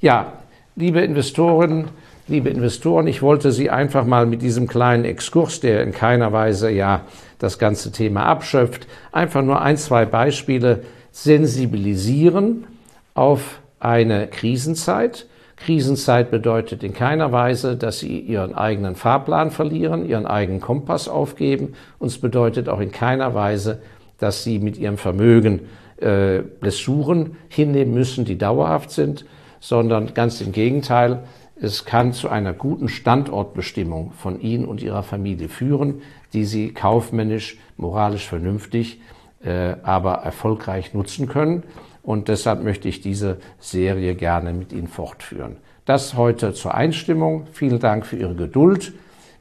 Ja, 0.00 0.34
liebe 0.76 1.00
Investoren, 1.00 1.88
liebe 2.28 2.50
Investoren, 2.50 3.06
ich 3.06 3.22
wollte 3.22 3.52
Sie 3.52 3.70
einfach 3.70 4.04
mal 4.04 4.26
mit 4.26 4.42
diesem 4.42 4.66
kleinen 4.66 5.04
Exkurs, 5.04 5.60
der 5.60 5.82
in 5.82 5.92
keiner 5.92 6.32
Weise 6.32 6.70
ja 6.70 7.02
das 7.38 7.58
ganze 7.58 7.92
Thema 7.92 8.24
abschöpft, 8.24 8.86
einfach 9.10 9.42
nur 9.42 9.60
ein, 9.60 9.76
zwei 9.76 10.06
Beispiele 10.06 10.82
sensibilisieren 11.12 12.66
auf 13.14 13.60
eine 13.78 14.26
Krisenzeit. 14.26 15.26
Krisenzeit 15.56 16.30
bedeutet 16.30 16.82
in 16.82 16.92
keiner 16.92 17.30
Weise, 17.30 17.76
dass 17.76 18.00
Sie 18.00 18.18
Ihren 18.18 18.54
eigenen 18.54 18.96
Fahrplan 18.96 19.52
verlieren, 19.52 20.04
Ihren 20.08 20.26
eigenen 20.26 20.60
Kompass 20.60 21.08
aufgeben. 21.08 21.74
Und 22.00 22.08
es 22.08 22.18
bedeutet 22.18 22.68
auch 22.68 22.80
in 22.80 22.90
keiner 22.90 23.34
Weise, 23.34 23.80
dass 24.18 24.42
Sie 24.42 24.58
mit 24.58 24.76
Ihrem 24.76 24.98
Vermögen 24.98 25.60
äh, 25.98 26.38
Blessuren 26.38 27.36
hinnehmen 27.48 27.94
müssen, 27.94 28.24
die 28.24 28.38
dauerhaft 28.38 28.90
sind, 28.90 29.24
sondern 29.60 30.14
ganz 30.14 30.40
im 30.40 30.50
Gegenteil, 30.50 31.22
es 31.60 31.84
kann 31.84 32.12
zu 32.12 32.28
einer 32.28 32.54
guten 32.54 32.88
Standortbestimmung 32.88 34.10
von 34.12 34.40
Ihnen 34.40 34.64
und 34.64 34.82
Ihrer 34.82 35.04
Familie 35.04 35.48
führen, 35.48 36.02
die 36.32 36.44
Sie 36.44 36.72
kaufmännisch, 36.72 37.56
moralisch 37.76 38.26
vernünftig, 38.26 39.00
äh, 39.44 39.76
aber 39.82 40.14
erfolgreich 40.14 40.94
nutzen 40.94 41.28
können. 41.28 41.64
Und 42.02 42.28
deshalb 42.28 42.62
möchte 42.62 42.88
ich 42.88 43.00
diese 43.00 43.38
Serie 43.58 44.14
gerne 44.14 44.52
mit 44.52 44.72
Ihnen 44.72 44.88
fortführen. 44.88 45.56
Das 45.84 46.16
heute 46.16 46.52
zur 46.52 46.74
Einstimmung. 46.74 47.46
Vielen 47.52 47.78
Dank 47.78 48.06
für 48.06 48.16
Ihre 48.16 48.34
Geduld. 48.34 48.92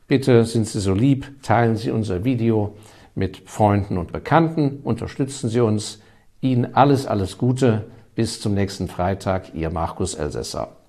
Bitte 0.08 0.44
sind 0.46 0.68
Sie 0.68 0.80
so 0.80 0.94
lieb, 0.94 1.42
teilen 1.44 1.76
Sie 1.78 1.92
unser 1.92 2.24
Video 2.24 2.76
mit 3.16 3.44
Freunden 3.46 3.98
und 3.98 4.12
Bekannten, 4.12 4.80
unterstützen 4.84 5.50
Sie 5.50 5.62
uns. 5.62 6.02
Ihnen 6.42 6.74
alles, 6.74 7.06
alles 7.06 7.38
Gute. 7.38 7.86
Bis 8.16 8.42
zum 8.42 8.54
nächsten 8.54 8.88
Freitag, 8.88 9.54
Ihr 9.54 9.70
Markus 9.70 10.16
Elsässer. 10.16 10.81